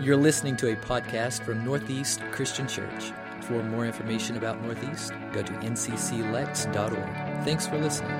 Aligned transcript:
You're 0.00 0.16
listening 0.16 0.56
to 0.56 0.72
a 0.72 0.76
podcast 0.76 1.44
from 1.44 1.64
Northeast 1.64 2.20
Christian 2.32 2.66
Church. 2.66 3.12
For 3.42 3.62
more 3.62 3.86
information 3.86 4.36
about 4.36 4.60
Northeast, 4.62 5.12
go 5.32 5.42
to 5.42 5.52
ncclex.org. 5.52 7.44
Thanks 7.44 7.66
for 7.66 7.78
listening. 7.78 8.10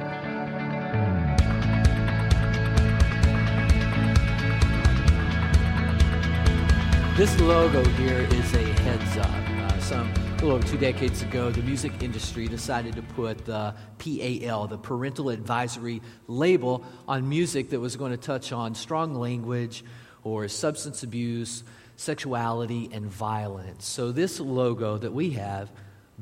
This 7.17 7.41
logo 7.41 7.83
here 7.91 8.21
is 8.21 8.55
a 8.55 8.63
heads 8.83 9.17
up. 9.17 9.29
Uh, 9.29 9.81
some 9.81 10.13
a 10.13 10.45
little 10.45 10.53
over 10.53 10.67
two 10.67 10.79
decades 10.79 11.23
ago, 11.23 11.51
the 11.51 11.63
music 11.63 12.03
industry 12.03 12.49
decided 12.49 12.95
to 12.97 13.03
put 13.03 13.45
the 13.45 13.75
PAL, 13.99 14.67
the 14.67 14.79
Parental 14.79 15.31
Advisory 15.31 16.03
label, 16.27 16.85
on 17.09 17.29
music 17.29 17.71
that 17.71 17.81
was 17.81 17.97
going 17.97 18.11
to 18.11 18.17
touch 18.17 18.53
on 18.53 18.75
strong 18.75 19.15
language 19.15 19.85
or 20.25 20.49
substance 20.49 21.03
abuse, 21.03 21.65
sexuality, 21.97 22.89
and 22.93 23.07
violence. 23.07 23.87
So, 23.87 24.13
this 24.13 24.41
logo 24.41 24.99
that 24.99 25.13
we 25.13 25.31
have, 25.31 25.71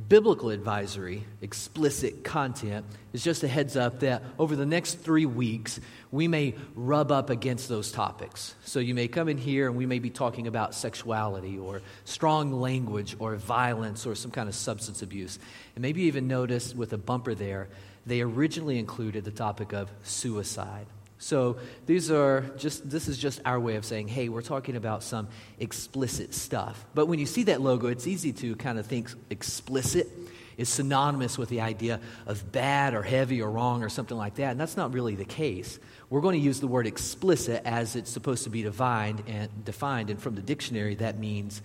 biblical 0.09 0.51
advisory, 0.51 1.25
explicit 1.41 2.25
content, 2.25 2.87
is 3.13 3.23
just 3.23 3.43
a 3.43 3.49
heads 3.49 3.77
up 3.77 4.01
that 4.01 4.23
over 4.39 4.57
the 4.57 4.67
next 4.67 4.95
three 4.95 5.27
weeks, 5.27 5.81
we 6.11 6.29
may 6.29 6.55
rub 6.75 7.13
up 7.13 7.31
against 7.31 7.69
those 7.69 7.93
topics. 7.93 8.55
So, 8.65 8.79
you 8.81 8.95
may 8.95 9.09
come 9.09 9.29
in 9.29 9.39
here 9.39 9.67
and 9.67 9.77
we 9.77 9.87
may 9.87 9.99
be 9.99 10.11
talking 10.11 10.47
about 10.47 10.75
sexuality 10.75 11.59
or 11.59 11.83
strong 12.05 12.53
language 12.53 13.17
or 13.19 13.37
violence 13.37 14.07
or 14.07 14.15
some 14.15 14.31
kind 14.31 14.49
of 14.49 14.55
substance 14.55 15.03
abuse. 15.03 15.39
And 15.75 15.83
maybe 15.83 16.03
even 16.03 16.29
notice 16.29 16.75
with 16.75 16.93
a 16.93 16.99
bumper 16.99 17.35
there, 17.35 17.69
they 18.07 18.23
originally 18.23 18.79
included 18.79 19.25
the 19.25 19.31
topic 19.31 19.73
of 19.73 19.91
suicide. 20.03 20.87
So 21.21 21.59
these 21.85 22.11
are 22.11 22.41
just 22.57 22.89
this 22.89 23.07
is 23.07 23.19
just 23.19 23.43
our 23.45 23.61
way 23.61 23.77
of 23.77 23.85
saying, 23.85 24.09
hey, 24.09 24.31
we're 24.31 24.41
talking 24.41 24.75
about 24.75 25.03
some 25.03 25.29
explicit 25.59 26.33
stuff. 26.33 26.87
But 26.95 27.07
when 27.07 27.19
you 27.19 27.27
see 27.27 27.45
that 27.45 27.61
logo, 27.61 27.89
it's 27.89 28.07
easy 28.07 28.33
to 28.33 28.57
kind 28.57 28.79
of 28.79 28.87
think 28.87 29.11
explicit 29.29 30.09
is 30.57 30.71
synonymous 30.71 31.37
with 31.37 31.51
the 31.51 31.61
idea 31.61 32.01
of 32.27 32.51
bad 32.53 32.95
or 32.95 33.03
heavy 33.03 33.43
or 33.43 33.51
wrong 33.51 33.83
or 33.83 33.91
something 33.91 34.17
like 34.17 34.37
that. 34.37 34.53
And 34.53 34.61
that's 34.61 34.79
not 34.79 34.95
really 34.95 35.15
the 35.15 35.27
case. 35.27 35.79
We're 36.09 36.23
going 36.23 36.41
to 36.41 36.45
use 36.45 36.59
the 36.59 36.67
word 36.67 36.87
explicit 36.87 37.63
as 37.67 37.97
it's 37.97 38.11
supposed 38.11 38.45
to 38.45 38.51
be 38.51 38.63
defined 38.63 39.23
and 39.27 39.65
defined, 39.65 40.09
and 40.09 40.21
from 40.21 40.35
the 40.37 40.43
dictionary 40.43 40.95
that 40.97 41.19
means 41.19 41.61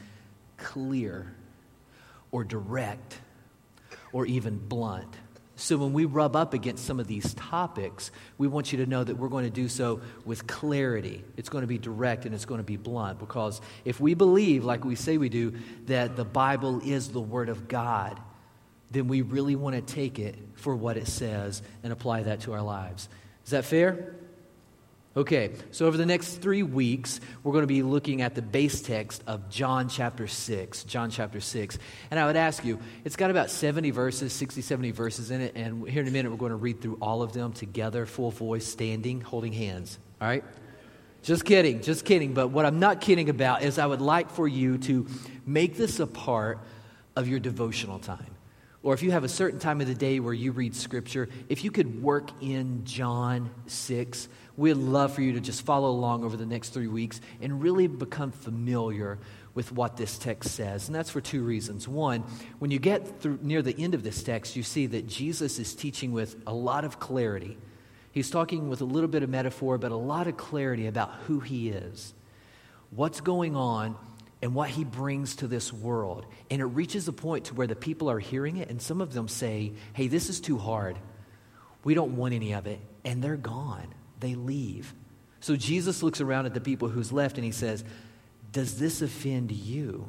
clear 0.58 1.34
or 2.30 2.44
direct 2.44 3.20
or 4.12 4.26
even 4.26 4.58
blunt. 4.58 5.16
So, 5.58 5.78
when 5.78 5.94
we 5.94 6.04
rub 6.04 6.36
up 6.36 6.54
against 6.54 6.86
some 6.86 7.00
of 7.00 7.08
these 7.08 7.34
topics, 7.36 8.12
we 8.38 8.48
want 8.48 8.74
you 8.74 8.80
to 8.80 8.86
know 8.86 9.04
that 9.04 9.16
we're 9.16 9.30
going 9.30 9.46
to 9.46 9.50
do 9.50 9.70
so 9.70 10.02
with 10.26 10.48
clarity. 10.48 11.24
It's 11.38 11.48
going 11.48 11.62
to 11.62 11.68
be 11.68 11.78
direct 11.78 12.26
and 12.26 12.36
it's 12.36 12.44
going 12.44 12.60
to 12.60 12.66
be 12.66 12.76
blunt 12.76 13.20
because 13.20 13.62
if 13.86 14.00
we 14.02 14.16
believe, 14.16 14.66
like 14.66 14.84
we 14.84 14.96
say 14.96 15.18
we 15.18 15.30
do, 15.30 15.54
that 15.86 16.18
the 16.18 16.26
Bible 16.26 16.82
is 16.84 17.10
the 17.10 17.22
Word 17.22 17.48
of 17.48 17.70
God, 17.70 18.20
then 18.92 19.08
we 19.08 19.22
really 19.22 19.56
want 19.56 19.76
to 19.76 19.82
take 19.82 20.20
it 20.20 20.36
for 20.56 20.76
what 20.76 20.98
it 20.98 21.08
says 21.08 21.62
and 21.84 21.94
apply 21.94 22.24
that 22.24 22.42
to 22.42 22.54
our 22.54 22.62
lives. 22.62 23.08
Is 23.46 23.52
that 23.52 23.64
fair? 23.64 24.16
Okay, 25.18 25.54
so 25.72 25.86
over 25.86 25.96
the 25.96 26.06
next 26.06 26.42
three 26.42 26.62
weeks, 26.62 27.22
we're 27.42 27.54
going 27.54 27.64
to 27.64 27.68
be 27.68 27.84
looking 27.84 28.22
at 28.22 28.36
the 28.36 28.42
base 28.42 28.82
text 28.82 29.24
of 29.26 29.50
John 29.50 29.88
chapter 29.88 30.28
6. 30.28 30.84
John 30.84 31.10
chapter 31.10 31.40
6. 31.40 31.80
And 32.12 32.20
I 32.20 32.26
would 32.26 32.36
ask 32.36 32.66
you, 32.66 32.80
it's 33.06 33.16
got 33.16 33.32
about 33.32 33.50
70 33.50 33.92
verses, 33.92 34.34
60, 34.34 34.62
70 34.62 34.92
verses 34.92 35.32
in 35.32 35.40
it. 35.40 35.54
And 35.56 35.88
here 35.88 36.02
in 36.02 36.10
a 36.10 36.12
minute, 36.12 36.32
we're 36.32 36.38
going 36.38 36.50
to 36.50 36.58
read 36.58 36.82
through 36.82 36.98
all 37.02 37.22
of 37.22 37.32
them 37.32 37.54
together, 37.54 38.06
full 38.06 38.30
voice, 38.30 38.68
standing, 38.68 39.22
holding 39.22 39.54
hands. 39.54 40.00
All 40.20 40.28
right? 40.28 40.44
Just 41.24 41.46
kidding, 41.46 41.82
just 41.82 42.04
kidding. 42.04 42.34
But 42.34 42.50
what 42.50 42.66
I'm 42.66 42.80
not 42.80 43.00
kidding 43.00 43.30
about 43.30 43.64
is 43.64 43.80
I 43.80 43.86
would 43.86 44.02
like 44.02 44.30
for 44.32 44.50
you 44.50 44.78
to 44.80 45.08
make 45.46 45.78
this 45.78 46.02
a 46.02 46.08
part 46.08 46.60
of 47.16 47.30
your 47.30 47.40
devotional 47.40 48.00
time 48.00 48.35
or 48.86 48.94
if 48.94 49.02
you 49.02 49.10
have 49.10 49.24
a 49.24 49.30
certain 49.30 49.58
time 49.58 49.82
of 49.82 49.88
the 49.88 49.96
day 49.96 50.20
where 50.20 50.32
you 50.32 50.52
read 50.52 50.76
scripture, 50.76 51.28
if 51.50 51.64
you 51.64 51.72
could 51.72 52.04
work 52.04 52.30
in 52.40 52.86
John 52.86 53.50
6, 53.66 54.30
we'd 54.58 54.76
love 54.76 55.12
for 55.12 55.24
you 55.24 55.34
to 55.34 55.40
just 55.40 55.64
follow 55.66 55.90
along 55.90 56.24
over 56.24 56.38
the 56.38 56.46
next 56.46 56.70
three 56.70 56.86
weeks 56.88 57.20
and 57.42 57.64
really 57.64 57.88
become 57.88 58.32
familiar 58.32 59.18
with 59.56 59.72
what 59.72 59.98
this 59.98 60.20
text 60.20 60.54
says. 60.54 60.88
And 60.88 60.94
that's 60.94 61.10
for 61.10 61.20
two 61.20 61.42
reasons. 61.42 61.88
One, 61.88 62.26
when 62.60 62.70
you 62.70 62.78
get 62.78 63.22
through, 63.22 63.40
near 63.42 63.64
the 63.64 63.76
end 63.76 63.96
of 63.96 64.04
this 64.04 64.22
text, 64.22 64.56
you 64.56 64.62
see 64.62 64.86
that 64.86 65.08
Jesus 65.08 65.58
is 65.58 65.74
teaching 65.74 66.12
with 66.12 66.36
a 66.46 66.54
lot 66.54 66.86
of 66.86 67.00
clarity. 67.00 67.58
He's 68.12 68.30
talking 68.30 68.70
with 68.70 68.82
a 68.82 68.86
little 68.86 69.10
bit 69.10 69.24
of 69.24 69.32
metaphor, 69.32 69.80
but 69.80 69.92
a 69.92 69.98
lot 69.98 70.28
of 70.28 70.38
clarity 70.38 70.86
about 70.86 71.12
who 71.26 71.40
he 71.40 71.70
is, 71.70 72.14
what's 72.92 73.20
going 73.20 73.56
on 73.56 73.96
and 74.46 74.54
what 74.54 74.70
he 74.70 74.84
brings 74.84 75.38
to 75.38 75.48
this 75.48 75.74
world. 75.74 76.24
And 76.52 76.62
it 76.62 76.66
reaches 76.66 77.08
a 77.08 77.12
point 77.12 77.46
to 77.46 77.56
where 77.56 77.66
the 77.66 77.76
people 77.76 78.12
are 78.12 78.20
hearing 78.20 78.58
it, 78.58 78.70
and 78.70 78.80
some 78.80 79.02
of 79.02 79.12
them 79.12 79.28
say, 79.28 79.74
Hey, 79.94 80.08
this 80.08 80.30
is 80.30 80.40
too 80.40 80.60
hard. 80.60 81.00
We 81.84 81.96
don't 81.96 82.16
want 82.16 82.36
any 82.36 82.54
of 82.54 82.68
it. 82.68 82.80
And 83.04 83.24
they're 83.24 83.38
gone, 83.38 83.88
they 84.20 84.36
leave. 84.36 84.94
So 85.40 85.56
Jesus 85.56 86.04
looks 86.04 86.22
around 86.22 86.46
at 86.46 86.54
the 86.54 86.62
people 86.62 86.90
who's 86.90 87.12
left 87.12 87.38
and 87.38 87.44
he 87.44 87.52
says, 87.52 87.84
Does 88.52 88.78
this 88.78 89.02
offend 89.02 89.52
you? 89.52 90.08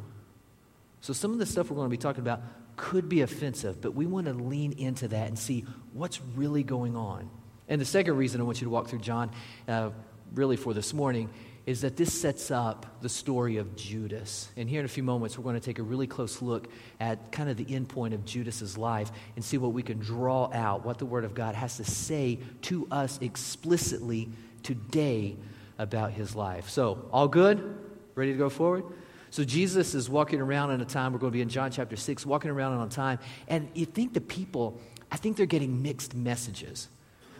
So 1.00 1.14
some 1.14 1.32
of 1.32 1.38
the 1.38 1.46
stuff 1.46 1.70
we're 1.70 1.76
going 1.76 1.88
to 1.88 1.90
be 1.90 1.96
talking 1.96 2.20
about 2.20 2.42
could 2.76 3.08
be 3.08 3.22
offensive, 3.22 3.80
but 3.80 3.94
we 3.94 4.04
want 4.04 4.26
to 4.26 4.34
lean 4.34 4.72
into 4.72 5.08
that 5.08 5.28
and 5.28 5.38
see 5.38 5.64
what's 5.94 6.20
really 6.34 6.62
going 6.62 6.94
on. 6.94 7.30
And 7.70 7.80
the 7.80 7.86
second 7.86 8.18
reason 8.18 8.42
I 8.42 8.44
want 8.44 8.60
you 8.60 8.66
to 8.66 8.70
walk 8.70 8.88
through 8.88 8.98
John, 8.98 9.30
uh, 9.66 9.92
really 10.34 10.56
for 10.56 10.74
this 10.74 10.92
morning, 10.92 11.30
is 11.66 11.80
that 11.80 11.96
this 11.96 12.18
sets 12.18 12.52
up 12.52 13.02
the 13.02 13.08
story 13.08 13.56
of 13.56 13.74
Judas. 13.74 14.48
And 14.56 14.70
here 14.70 14.78
in 14.78 14.86
a 14.86 14.88
few 14.88 15.02
moments, 15.02 15.36
we're 15.36 15.42
going 15.42 15.56
to 15.56 15.60
take 15.60 15.80
a 15.80 15.82
really 15.82 16.06
close 16.06 16.40
look 16.40 16.68
at 17.00 17.32
kind 17.32 17.50
of 17.50 17.56
the 17.56 17.74
end 17.74 17.88
point 17.88 18.14
of 18.14 18.24
Judas's 18.24 18.78
life 18.78 19.10
and 19.34 19.44
see 19.44 19.58
what 19.58 19.72
we 19.72 19.82
can 19.82 19.98
draw 19.98 20.48
out, 20.52 20.86
what 20.86 20.98
the 20.98 21.06
Word 21.06 21.24
of 21.24 21.34
God 21.34 21.56
has 21.56 21.76
to 21.78 21.84
say 21.84 22.38
to 22.62 22.86
us 22.92 23.18
explicitly 23.20 24.28
today 24.62 25.36
about 25.78 26.12
his 26.12 26.36
life. 26.36 26.70
So, 26.70 27.08
all 27.12 27.28
good? 27.28 27.78
Ready 28.14 28.32
to 28.32 28.38
go 28.38 28.48
forward? 28.48 28.84
So, 29.30 29.42
Jesus 29.42 29.94
is 29.94 30.08
walking 30.08 30.40
around 30.40 30.70
in 30.70 30.80
a 30.80 30.84
time, 30.84 31.12
we're 31.12 31.18
going 31.18 31.32
to 31.32 31.36
be 31.36 31.42
in 31.42 31.48
John 31.48 31.72
chapter 31.72 31.96
6, 31.96 32.24
walking 32.24 32.50
around 32.50 32.74
in 32.74 32.80
a 32.80 32.88
time, 32.88 33.18
and 33.48 33.68
you 33.74 33.86
think 33.86 34.14
the 34.14 34.20
people, 34.20 34.80
I 35.10 35.16
think 35.16 35.36
they're 35.36 35.46
getting 35.46 35.82
mixed 35.82 36.14
messages 36.14 36.88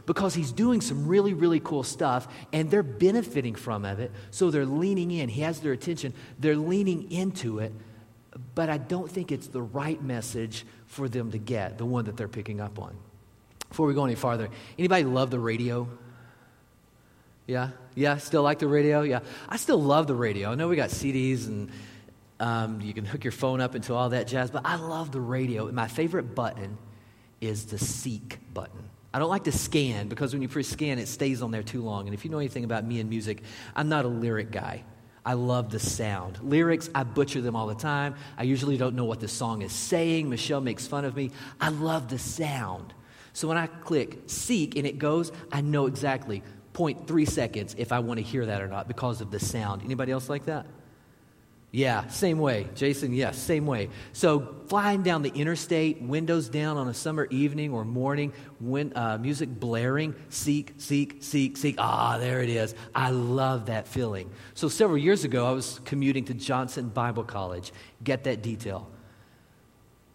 because 0.07 0.35
he's 0.35 0.53
doing 0.53 0.81
some 0.81 1.07
really, 1.07 1.35
really 1.35 1.61
cool 1.61 1.83
stuff 1.83 2.29
and 2.53 2.71
they're 2.71 2.85
benefiting 2.85 3.55
from 3.55 3.85
of 3.85 3.99
it. 3.99 4.13
So 4.31 4.51
they're 4.51 4.65
leaning 4.65 5.11
in. 5.11 5.29
He 5.29 5.43
has 5.43 5.61
their 5.61 5.73
attention. 5.73 6.15
They're 6.39 6.57
leaning 6.57 7.11
into 7.11 7.59
it. 7.59 7.73
But 8.55 8.71
I 8.71 8.79
don't 8.79 9.11
think 9.11 9.33
it's 9.33 9.49
the 9.49 9.63
right 9.63 10.01
message 10.03 10.65
for 10.87 11.09
them 11.09 11.33
to 11.33 11.39
get, 11.39 11.79
the 11.79 11.85
one 11.85 12.05
that 12.05 12.17
they're 12.17 12.29
picking 12.29 12.61
up 12.61 12.79
on. 12.79 12.95
Before 13.69 13.87
we 13.87 13.95
go 13.95 14.05
any 14.05 14.15
farther, 14.15 14.49
anybody 14.79 15.05
love 15.05 15.31
the 15.31 15.41
radio? 15.41 15.89
Yeah? 17.47 17.71
Yeah? 17.95 18.19
Still 18.19 18.43
like 18.43 18.59
the 18.59 18.69
radio? 18.69 19.03
Yeah. 19.03 19.21
I 19.49 19.57
still 19.57 19.83
love 19.83 20.07
the 20.07 20.15
radio. 20.15 20.53
I 20.53 20.55
know 20.55 20.69
we 20.69 20.77
got 20.77 20.91
CDs 20.91 21.47
and 21.47 21.71
um, 22.39 22.81
you 22.81 22.95
can 22.95 23.05
hook 23.05 23.25
your 23.25 23.33
phone 23.33 23.61
up 23.61 23.75
into 23.75 23.95
all 23.95 24.11
that 24.11 24.27
jazz, 24.29 24.51
but 24.51 24.63
I 24.65 24.77
love 24.77 25.11
the 25.11 25.21
radio. 25.21 25.71
My 25.73 25.89
favorite 25.89 26.35
button 26.35 26.79
is 27.41 27.67
the 27.67 27.79
seek 27.79 28.39
button. 28.53 28.91
I 29.17 29.19
don't 29.19 29.31
like 29.31 29.45
to 29.45 29.53
scan 29.53 30.09
because 30.09 30.35
when 30.35 30.43
you 30.43 30.49
press 30.49 30.69
scan, 30.69 30.99
it 30.99 31.09
stays 31.09 31.41
on 31.41 31.51
there 31.51 31.63
too 31.63 31.81
long. 31.81 32.07
And 32.07 32.13
if 32.13 32.23
you 32.23 32.31
know 32.31 32.37
anything 32.37 32.65
about 32.65 32.85
me 32.85 33.01
and 33.01 33.09
music, 33.09 33.43
I'm 33.75 33.89
not 33.89 34.05
a 34.05 34.09
lyric 34.09 34.51
guy. 34.51 34.85
I 35.25 35.33
love 35.33 35.71
the 35.71 35.79
sound. 35.79 36.39
Lyrics, 36.43 36.91
I 36.95 37.05
butcher 37.05 37.41
them 37.41 37.57
all 37.57 37.67
the 37.67 37.75
time. 37.75 38.17
I 38.37 38.43
usually 38.43 38.77
don't 38.77 38.95
know 38.95 39.07
what 39.07 39.21
the 39.21 39.27
song 39.27 39.63
is 39.63 39.73
saying. 39.73 40.29
Michelle 40.29 40.61
makes 40.61 40.87
fun 40.87 41.07
of 41.07 41.17
me. 41.17 41.31
I 41.59 41.71
love 41.71 42.09
the 42.09 42.19
sound. 42.19 42.93
So 43.33 43.49
when 43.49 43.57
I 43.57 43.69
click 43.69 44.25
seek 44.27 44.77
and 44.77 44.87
it 44.87 44.99
goes, 44.99 45.33
I 45.51 45.63
know 45.63 45.87
exactly 45.87 46.43
0.3 46.75 47.27
seconds 47.27 47.75
if 47.79 47.93
I 47.93 48.01
want 48.01 48.19
to 48.19 48.23
hear 48.23 48.45
that 48.45 48.61
or 48.61 48.69
not 48.69 48.87
because 48.87 49.23
of 49.23 49.31
the 49.31 49.41
sound. 49.41 49.81
Anybody 49.83 50.13
else 50.13 50.29
like 50.29 50.45
that? 50.45 50.67
Yeah, 51.77 52.07
same 52.07 52.39
way. 52.39 52.71
Jason, 52.75 53.13
yes, 53.13 53.37
same 53.37 53.67
way. 53.67 53.91
So, 54.15 54.55
flying 54.69 55.03
down 55.03 55.21
the 55.21 55.29
interstate, 55.29 56.01
windows 56.01 56.49
down 56.49 56.79
on 56.79 56.89
a 56.89 56.95
summer 56.95 57.27
evening 57.27 57.71
or 57.71 57.85
morning, 57.85 58.33
when, 58.61 58.97
uh, 58.97 59.19
music 59.19 59.51
blaring, 59.61 60.15
seek, 60.31 60.73
seek, 60.79 61.19
seek, 61.21 61.59
seek. 61.59 61.75
Ah, 61.77 62.17
there 62.17 62.41
it 62.41 62.49
is. 62.49 62.75
I 62.95 63.11
love 63.11 63.67
that 63.67 63.87
feeling. 63.87 64.31
So, 64.55 64.69
several 64.69 64.97
years 64.97 65.25
ago, 65.25 65.45
I 65.45 65.51
was 65.51 65.79
commuting 65.85 66.25
to 66.25 66.33
Johnson 66.33 66.89
Bible 66.89 67.25
College. 67.25 67.75
Get 68.03 68.25
that 68.25 68.41
detail. 68.41 68.89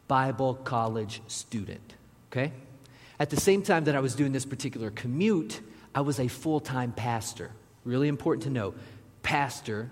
Bible 0.08 0.56
college 0.56 1.22
student, 1.28 1.94
okay? 2.32 2.54
At 3.20 3.30
the 3.30 3.40
same 3.40 3.62
time 3.62 3.84
that 3.84 3.96
I 3.96 4.00
was 4.00 4.16
doing 4.16 4.32
this 4.32 4.48
particular 4.48 4.90
commute, 4.90 5.62
I 5.94 6.02
was 6.02 6.20
a 6.20 6.28
full 6.28 6.60
time 6.60 6.92
pastor. 6.92 7.52
Really 7.84 8.08
important 8.08 8.46
to 8.46 8.50
know. 8.50 8.74
Pastor 9.22 9.92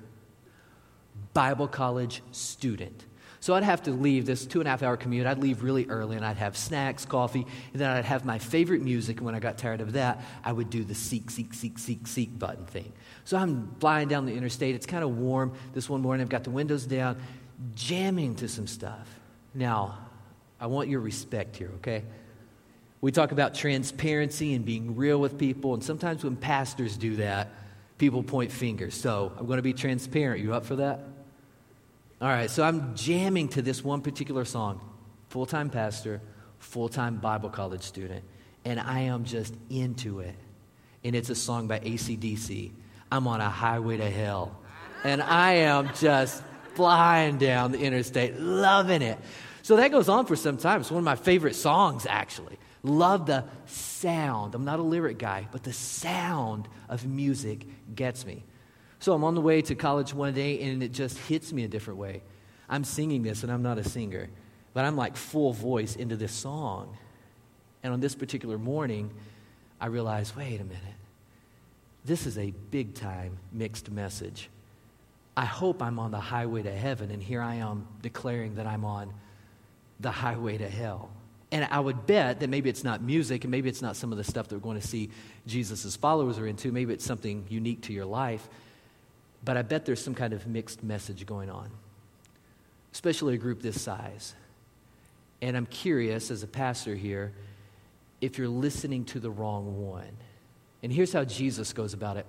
Bible 1.40 1.70
college 1.70 2.22
student. 2.34 3.06
So 3.40 3.56
I'd 3.56 3.64
have 3.64 3.84
to 3.84 3.92
leave 3.92 4.26
this 4.26 4.46
two 4.46 4.60
and 4.60 4.68
a 4.68 4.72
half 4.72 4.84
hour 4.84 4.98
commute. 4.98 5.26
I'd 5.26 5.38
leave 5.38 5.64
really 5.64 5.86
early 5.86 6.18
and 6.18 6.26
I'd 6.26 6.36
have 6.36 6.58
snacks, 6.58 7.06
coffee, 7.06 7.48
and 7.72 7.82
then 7.82 7.90
I'd 7.90 8.04
have 8.04 8.26
my 8.26 8.40
favorite 8.40 8.82
music. 8.82 9.20
And 9.20 9.26
when 9.26 9.36
I 9.36 9.40
got 9.40 9.58
tired 9.58 9.80
of 9.80 9.94
that, 9.94 10.22
I 10.44 10.52
would 10.52 10.70
do 10.70 10.84
the 10.84 10.94
seek, 10.94 11.32
seek, 11.32 11.54
seek, 11.54 11.80
seek, 11.80 12.08
seek 12.08 12.38
button 12.38 12.66
thing. 12.66 12.92
So 13.24 13.38
I'm 13.38 13.74
flying 13.80 14.10
down 14.10 14.26
the 14.26 14.34
interstate. 14.34 14.76
It's 14.76 14.86
kind 14.86 15.02
of 15.02 15.18
warm. 15.18 15.54
This 15.74 15.88
one 15.88 16.02
morning, 16.02 16.24
I've 16.24 16.30
got 16.30 16.44
the 16.44 16.50
windows 16.50 16.86
down, 16.86 17.22
jamming 17.74 18.36
to 18.36 18.50
some 18.50 18.68
stuff. 18.68 19.08
Now, 19.54 19.98
I 20.60 20.68
want 20.68 20.90
your 20.90 21.00
respect 21.00 21.56
here, 21.56 21.72
okay? 21.76 22.04
We 23.00 23.14
talk 23.14 23.32
about 23.32 23.56
transparency 23.56 24.56
and 24.56 24.66
being 24.66 24.98
real 24.98 25.20
with 25.22 25.38
people, 25.38 25.74
and 25.74 25.82
sometimes 25.82 26.22
when 26.22 26.36
pastors 26.36 26.98
do 26.98 27.16
that, 27.16 27.48
people 27.98 28.24
point 28.24 28.52
fingers. 28.52 28.94
So 28.94 29.32
I'm 29.38 29.46
going 29.46 29.56
to 29.56 29.64
be 29.64 29.72
transparent. 29.72 30.44
You 30.44 30.54
up 30.54 30.66
for 30.66 30.76
that? 30.76 31.00
All 32.22 32.28
right, 32.28 32.50
so 32.50 32.64
I'm 32.64 32.96
jamming 32.96 33.48
to 33.50 33.62
this 33.62 33.82
one 33.82 34.02
particular 34.02 34.44
song, 34.44 34.82
full 35.30 35.46
time 35.46 35.70
pastor, 35.70 36.22
full 36.58 36.90
time 36.90 37.16
Bible 37.16 37.50
college 37.50 37.84
student, 37.84 38.26
and 38.66 38.78
I 38.78 39.02
am 39.02 39.24
just 39.24 39.54
into 39.70 40.20
it. 40.20 40.36
And 41.06 41.16
it's 41.16 41.30
a 41.30 41.36
song 41.36 41.70
by 41.70 41.80
ACDC. 41.80 42.72
I'm 43.10 43.26
on 43.26 43.40
a 43.40 43.50
highway 43.50 43.96
to 43.98 44.10
hell. 44.10 44.60
And 45.06 45.22
I 45.22 45.54
am 45.54 45.92
just 45.96 46.44
flying 46.74 47.38
down 47.38 47.72
the 47.72 47.80
interstate, 47.80 48.38
loving 48.38 49.02
it. 49.02 49.18
So 49.62 49.78
that 49.78 49.92
goes 49.92 50.10
on 50.10 50.26
for 50.26 50.36
some 50.36 50.58
time. 50.58 50.82
It's 50.82 50.92
one 50.92 51.00
of 51.00 51.06
my 51.06 51.16
favorite 51.16 51.56
songs, 51.56 52.06
actually. 52.06 52.60
Love 52.84 53.28
the 53.28 53.46
sound. 53.66 54.56
I'm 54.56 54.66
not 54.66 54.80
a 54.80 54.84
lyric 54.84 55.20
guy, 55.20 55.48
but 55.54 55.64
the 55.64 55.72
sound 55.72 56.68
of 56.90 57.06
music 57.06 57.66
gets 57.96 58.26
me. 58.26 58.44
So 59.00 59.14
I'm 59.14 59.24
on 59.24 59.36
the 59.36 59.42
way 59.42 59.62
to 59.62 59.76
college 59.76 60.14
one 60.14 60.34
day 60.34 60.62
and 60.62 60.84
it 60.84 60.92
just 60.92 61.18
hits 61.18 61.54
me 61.54 61.64
a 61.64 61.68
different 61.68 62.00
way. 62.00 62.22
I'm 62.68 62.84
singing 62.84 63.24
this 63.24 63.44
and 63.44 63.52
I'm 63.52 63.64
not 63.64 63.78
a 63.78 63.84
singer, 63.84 64.30
but 64.74 64.86
I'm 64.86 64.96
like 64.96 65.16
full 65.16 65.54
voice 65.54 65.96
into 65.96 66.16
this 66.16 66.32
song. 66.32 66.98
And 67.82 67.94
on 67.94 68.02
this 68.02 68.14
particular 68.14 68.58
morning, 68.58 69.12
I 69.80 69.88
realized 69.88 70.36
wait 70.36 70.60
a 70.60 70.66
minute. 70.66 70.84
This 72.06 72.26
is 72.26 72.38
a 72.38 72.52
big 72.72 72.94
time 72.94 73.38
mixed 73.52 73.90
message. 73.90 74.50
I 75.36 75.46
hope 75.46 75.82
I'm 75.82 76.00
on 76.00 76.12
the 76.12 76.20
highway 76.20 76.64
to 76.64 76.72
heaven, 76.72 77.12
and 77.12 77.24
here 77.24 77.42
I 77.42 77.56
am 77.56 77.88
declaring 78.02 78.56
that 78.56 78.68
I'm 78.68 78.84
on 78.84 79.14
the 80.00 80.12
highway 80.12 80.58
to 80.58 80.68
hell. 80.68 81.10
And 81.52 81.68
I 81.72 81.80
would 81.80 82.06
bet 82.06 82.42
that 82.42 82.50
maybe 82.50 82.70
it's 82.70 82.84
not 82.84 83.02
music, 83.02 83.44
and 83.44 83.52
maybe 83.52 83.70
it's 83.70 83.82
not 83.82 83.96
some 83.96 84.12
of 84.12 84.18
the 84.18 84.24
stuff 84.24 84.50
that 84.50 84.56
we're 84.56 84.62
going 84.62 84.80
to 84.80 84.86
see 84.86 85.10
Jesus' 85.48 85.96
followers 85.96 86.38
are 86.40 86.48
into. 86.48 86.72
Maybe 86.72 86.94
it's 86.94 87.06
something 87.06 87.46
unique 87.50 87.82
to 87.84 87.94
your 87.94 88.06
life. 88.06 88.50
But 89.44 89.58
I 89.58 89.62
bet 89.62 89.86
there's 89.86 90.04
some 90.04 90.16
kind 90.16 90.34
of 90.34 90.48
mixed 90.48 90.84
message 90.84 91.26
going 91.26 91.50
on, 91.50 91.70
especially 92.94 93.36
a 93.36 93.38
group 93.38 93.62
this 93.62 93.82
size. 93.82 94.36
And 95.42 95.56
I'm 95.56 95.66
curious, 95.66 96.32
as 96.32 96.44
a 96.44 96.48
pastor 96.48 96.96
here, 96.96 97.32
if 98.20 98.38
you're 98.38 98.50
listening 98.50 99.06
to 99.06 99.20
the 99.20 99.30
wrong 99.30 99.88
one. 99.88 100.18
And 100.84 100.92
here's 100.92 101.14
how 101.14 101.24
Jesus 101.24 101.74
goes 101.74 101.94
about 101.94 102.18
it. 102.18 102.26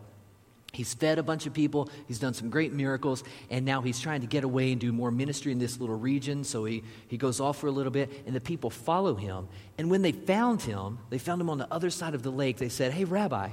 He's 0.73 0.95
fed 0.95 1.19
a 1.19 1.23
bunch 1.23 1.47
of 1.47 1.53
people. 1.53 1.91
He's 2.07 2.21
done 2.21 2.33
some 2.33 2.49
great 2.49 2.73
miracles. 2.73 3.25
And 3.51 3.65
now 3.65 3.81
he's 3.81 3.99
trying 3.99 4.21
to 4.21 4.29
get 4.29 4.45
away 4.45 4.71
and 4.71 4.81
do 4.81 4.93
more 4.93 5.11
ministry 5.11 5.51
in 5.51 5.59
this 5.59 5.81
little 5.81 5.97
region. 5.97 6.45
So 6.45 6.65
he, 6.65 6.85
he 7.09 7.17
goes 7.17 7.41
off 7.41 7.59
for 7.59 7.67
a 7.67 7.73
little 7.73 7.91
bit, 7.91 8.23
and 8.25 8.37
the 8.37 8.41
people 8.41 8.71
follow 8.71 9.17
him. 9.17 9.49
And 9.79 9.91
when 9.91 10.03
they 10.03 10.13
found 10.13 10.63
him, 10.63 10.99
they 11.11 11.19
found 11.19 11.41
him 11.41 11.51
on 11.51 11.59
the 11.59 11.73
other 11.73 11.91
side 11.91 12.15
of 12.15 12.23
the 12.23 12.31
lake. 12.31 12.59
They 12.59 12.69
said, 12.69 12.93
Hey, 12.93 13.05
Rabbi, 13.05 13.51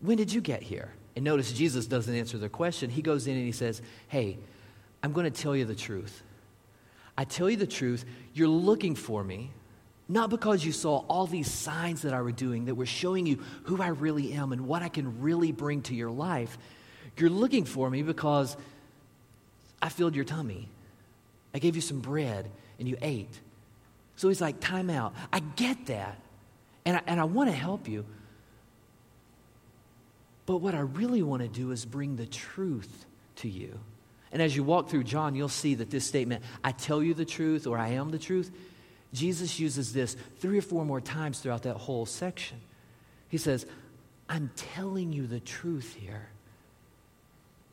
when 0.00 0.16
did 0.16 0.32
you 0.32 0.40
get 0.40 0.62
here? 0.62 0.92
And 1.16 1.24
notice 1.24 1.50
Jesus 1.50 1.86
doesn't 1.86 2.14
answer 2.14 2.36
their 2.36 2.50
question. 2.50 2.90
He 2.90 3.00
goes 3.02 3.26
in 3.26 3.34
and 3.34 3.44
he 3.44 3.52
says, 3.52 3.80
Hey, 4.08 4.38
I'm 5.02 5.12
going 5.12 5.30
to 5.30 5.42
tell 5.42 5.56
you 5.56 5.64
the 5.64 5.74
truth. 5.74 6.22
I 7.16 7.24
tell 7.24 7.48
you 7.48 7.56
the 7.56 7.66
truth. 7.66 8.04
You're 8.34 8.48
looking 8.48 8.94
for 8.94 9.24
me, 9.24 9.50
not 10.08 10.28
because 10.28 10.62
you 10.64 10.72
saw 10.72 10.98
all 11.08 11.26
these 11.26 11.50
signs 11.50 12.02
that 12.02 12.12
I 12.12 12.20
were 12.20 12.32
doing 12.32 12.66
that 12.66 12.74
were 12.74 12.86
showing 12.86 13.24
you 13.24 13.42
who 13.64 13.80
I 13.80 13.88
really 13.88 14.34
am 14.34 14.52
and 14.52 14.68
what 14.68 14.82
I 14.82 14.90
can 14.90 15.22
really 15.22 15.52
bring 15.52 15.80
to 15.82 15.94
your 15.94 16.10
life. 16.10 16.58
You're 17.16 17.30
looking 17.30 17.64
for 17.64 17.88
me 17.88 18.02
because 18.02 18.54
I 19.80 19.88
filled 19.88 20.14
your 20.14 20.26
tummy. 20.26 20.68
I 21.54 21.58
gave 21.58 21.74
you 21.74 21.82
some 21.82 22.00
bread 22.00 22.50
and 22.78 22.86
you 22.86 22.98
ate. 23.00 23.40
So 24.16 24.28
he's 24.28 24.42
like, 24.42 24.60
time 24.60 24.90
out. 24.90 25.14
I 25.32 25.40
get 25.40 25.86
that. 25.86 26.18
And 26.84 26.98
I, 26.98 27.02
and 27.06 27.18
I 27.18 27.24
want 27.24 27.48
to 27.48 27.56
help 27.56 27.88
you. 27.88 28.04
But 30.46 30.58
what 30.58 30.74
I 30.74 30.80
really 30.80 31.22
want 31.22 31.42
to 31.42 31.48
do 31.48 31.72
is 31.72 31.84
bring 31.84 32.16
the 32.16 32.26
truth 32.26 33.04
to 33.36 33.48
you. 33.48 33.78
And 34.32 34.40
as 34.40 34.54
you 34.54 34.62
walk 34.62 34.88
through 34.88 35.04
John, 35.04 35.34
you'll 35.34 35.48
see 35.48 35.74
that 35.76 35.90
this 35.90 36.06
statement, 36.06 36.44
I 36.62 36.72
tell 36.72 37.02
you 37.02 37.14
the 37.14 37.24
truth 37.24 37.66
or 37.66 37.78
I 37.78 37.88
am 37.90 38.10
the 38.10 38.18
truth, 38.18 38.50
Jesus 39.12 39.58
uses 39.58 39.92
this 39.92 40.16
three 40.38 40.58
or 40.58 40.62
four 40.62 40.84
more 40.84 41.00
times 41.00 41.40
throughout 41.40 41.62
that 41.64 41.76
whole 41.76 42.06
section. 42.06 42.58
He 43.28 43.38
says, 43.38 43.66
I'm 44.28 44.50
telling 44.56 45.12
you 45.12 45.26
the 45.26 45.40
truth 45.40 45.96
here. 45.98 46.28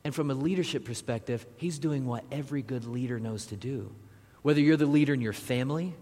And 0.03 0.13
from 0.13 0.31
a 0.31 0.33
leadership 0.33 0.85
perspective, 0.85 1.45
he's 1.57 1.79
doing 1.79 2.05
what 2.05 2.23
every 2.31 2.61
good 2.61 2.85
leader 2.85 3.19
knows 3.19 3.45
to 3.47 3.55
do. 3.55 3.93
Whether 4.41 4.59
you're 4.59 4.77
the 4.77 4.85
leader 4.85 5.13
in 5.13 5.21
your 5.21 5.33
family, 5.33 5.93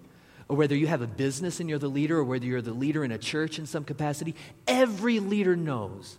or 0.48 0.58
whether 0.58 0.76
you 0.76 0.88
have 0.88 1.02
a 1.02 1.08
business 1.08 1.60
and 1.60 1.70
you're 1.70 1.80
the 1.80 1.88
leader, 1.88 2.18
or 2.18 2.24
whether 2.24 2.46
you're 2.46 2.62
the 2.62 2.74
leader 2.74 3.04
in 3.04 3.12
a 3.12 3.18
church 3.18 3.60
in 3.60 3.66
some 3.66 3.84
capacity, 3.84 4.36
every 4.68 5.20
leader 5.20 5.56
knows 5.56 6.18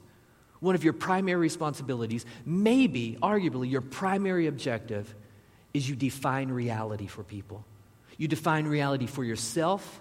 one 0.62 0.76
of 0.76 0.84
your 0.84 0.92
primary 0.92 1.40
responsibilities, 1.40 2.24
maybe, 2.46 3.18
arguably, 3.20 3.68
your 3.68 3.80
primary 3.80 4.46
objective 4.46 5.12
is 5.74 5.88
you 5.88 5.96
define 5.96 6.50
reality 6.50 7.08
for 7.08 7.24
people. 7.24 7.64
You 8.16 8.28
define 8.28 8.66
reality 8.66 9.06
for 9.06 9.24
yourself 9.24 10.00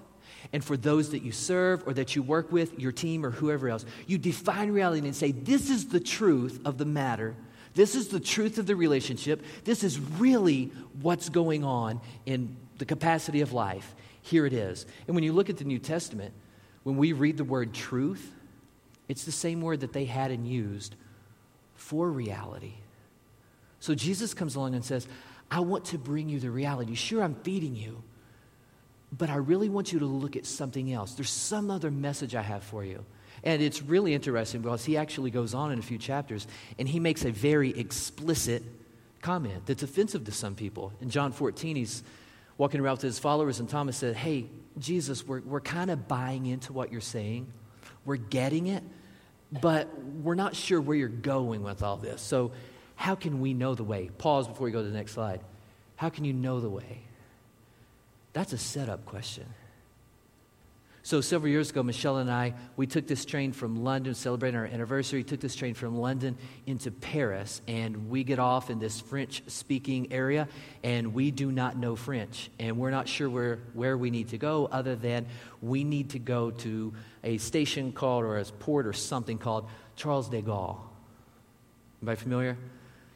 and 0.53 0.63
for 0.63 0.77
those 0.77 1.09
that 1.09 1.23
you 1.23 1.31
serve 1.31 1.87
or 1.87 1.93
that 1.93 2.15
you 2.15 2.21
work 2.21 2.51
with, 2.51 2.79
your 2.79 2.91
team 2.91 3.25
or 3.25 3.31
whoever 3.31 3.69
else. 3.69 3.85
You 4.05 4.19
define 4.19 4.69
reality 4.69 5.07
and 5.07 5.15
say, 5.15 5.31
This 5.31 5.71
is 5.71 5.87
the 5.87 5.99
truth 5.99 6.61
of 6.63 6.77
the 6.77 6.85
matter. 6.85 7.35
This 7.73 7.95
is 7.95 8.09
the 8.09 8.19
truth 8.19 8.59
of 8.59 8.67
the 8.67 8.75
relationship. 8.75 9.43
This 9.63 9.83
is 9.83 9.99
really 9.99 10.65
what's 11.01 11.29
going 11.29 11.63
on 11.63 12.01
in 12.27 12.55
the 12.77 12.85
capacity 12.85 13.41
of 13.41 13.51
life. 13.51 13.95
Here 14.21 14.45
it 14.45 14.53
is. 14.53 14.85
And 15.07 15.15
when 15.15 15.23
you 15.23 15.33
look 15.33 15.49
at 15.49 15.57
the 15.57 15.63
New 15.63 15.79
Testament, 15.79 16.35
when 16.83 16.97
we 16.97 17.13
read 17.13 17.37
the 17.37 17.43
word 17.43 17.73
truth, 17.73 18.31
it's 19.11 19.25
the 19.25 19.31
same 19.31 19.61
word 19.61 19.81
that 19.81 19.93
they 19.93 20.05
had 20.05 20.31
and 20.31 20.47
used 20.47 20.95
for 21.75 22.09
reality. 22.09 22.75
So 23.79 23.93
Jesus 23.93 24.33
comes 24.33 24.55
along 24.55 24.73
and 24.73 24.85
says, 24.85 25.07
I 25.49 25.59
want 25.59 25.85
to 25.85 25.97
bring 25.97 26.29
you 26.29 26.39
the 26.39 26.49
reality. 26.49 26.95
Sure, 26.95 27.21
I'm 27.21 27.35
feeding 27.35 27.75
you, 27.75 28.01
but 29.11 29.29
I 29.29 29.35
really 29.35 29.67
want 29.67 29.91
you 29.91 29.99
to 29.99 30.05
look 30.05 30.37
at 30.37 30.45
something 30.45 30.93
else. 30.93 31.13
There's 31.13 31.29
some 31.29 31.69
other 31.69 31.91
message 31.91 32.35
I 32.35 32.41
have 32.41 32.63
for 32.63 32.85
you. 32.85 33.03
And 33.43 33.61
it's 33.61 33.81
really 33.81 34.13
interesting 34.13 34.61
because 34.61 34.85
he 34.85 34.95
actually 34.95 35.31
goes 35.31 35.53
on 35.53 35.71
in 35.71 35.79
a 35.79 35.81
few 35.81 35.97
chapters 35.97 36.47
and 36.79 36.87
he 36.87 36.99
makes 36.99 37.25
a 37.25 37.31
very 37.31 37.71
explicit 37.71 38.63
comment 39.21 39.65
that's 39.65 39.83
offensive 39.83 40.23
to 40.25 40.31
some 40.31 40.55
people. 40.55 40.93
In 41.01 41.09
John 41.09 41.31
14, 41.33 41.75
he's 41.75 42.03
walking 42.57 42.79
around 42.79 42.93
with 42.93 43.01
his 43.01 43.19
followers, 43.19 43.59
and 43.59 43.67
Thomas 43.67 43.97
said, 43.97 44.15
Hey, 44.15 44.45
Jesus, 44.77 45.27
we're, 45.27 45.41
we're 45.41 45.59
kind 45.59 45.91
of 45.91 46.07
buying 46.07 46.45
into 46.45 46.71
what 46.71 46.91
you're 46.91 47.01
saying. 47.01 47.51
We're 48.05 48.17
getting 48.17 48.67
it, 48.67 48.83
but 49.51 49.87
we're 50.23 50.35
not 50.35 50.55
sure 50.55 50.79
where 50.79 50.95
you're 50.95 51.09
going 51.09 51.63
with 51.63 51.83
all 51.83 51.97
this. 51.97 52.21
So, 52.21 52.51
how 52.95 53.15
can 53.15 53.41
we 53.41 53.53
know 53.53 53.73
the 53.73 53.83
way? 53.83 54.09
Pause 54.17 54.49
before 54.49 54.65
we 54.65 54.71
go 54.71 54.81
to 54.81 54.87
the 54.87 54.95
next 54.95 55.13
slide. 55.13 55.41
How 55.95 56.09
can 56.09 56.23
you 56.23 56.33
know 56.33 56.59
the 56.59 56.69
way? 56.69 57.01
That's 58.33 58.53
a 58.53 58.57
setup 58.57 59.05
question. 59.05 59.45
So 61.03 61.19
several 61.19 61.51
years 61.51 61.71
ago, 61.71 61.81
Michelle 61.81 62.17
and 62.17 62.29
I, 62.29 62.53
we 62.77 62.85
took 62.85 63.07
this 63.07 63.25
train 63.25 63.53
from 63.53 63.83
London, 63.83 64.13
celebrating 64.13 64.59
our 64.59 64.67
anniversary, 64.67 65.23
took 65.23 65.39
this 65.39 65.55
train 65.55 65.73
from 65.73 65.97
London 65.97 66.37
into 66.67 66.91
Paris, 66.91 67.61
and 67.67 68.09
we 68.09 68.23
get 68.23 68.37
off 68.37 68.69
in 68.69 68.77
this 68.77 69.01
French-speaking 69.01 70.13
area, 70.13 70.47
and 70.83 71.15
we 71.15 71.31
do 71.31 71.51
not 71.51 71.75
know 71.75 71.95
French, 71.95 72.51
and 72.59 72.77
we're 72.77 72.91
not 72.91 73.07
sure 73.07 73.29
where, 73.29 73.59
where 73.73 73.97
we 73.97 74.11
need 74.11 74.29
to 74.29 74.37
go 74.37 74.69
other 74.71 74.95
than 74.95 75.25
we 75.59 75.83
need 75.83 76.11
to 76.11 76.19
go 76.19 76.51
to 76.51 76.93
a 77.23 77.39
station 77.39 77.91
called, 77.91 78.23
or 78.23 78.37
a 78.37 78.45
port 78.45 78.85
or 78.85 78.93
something 78.93 79.39
called 79.39 79.67
Charles 79.95 80.29
de 80.29 80.43
Gaulle. 80.43 80.77
Anybody 82.01 82.21
familiar? 82.21 82.57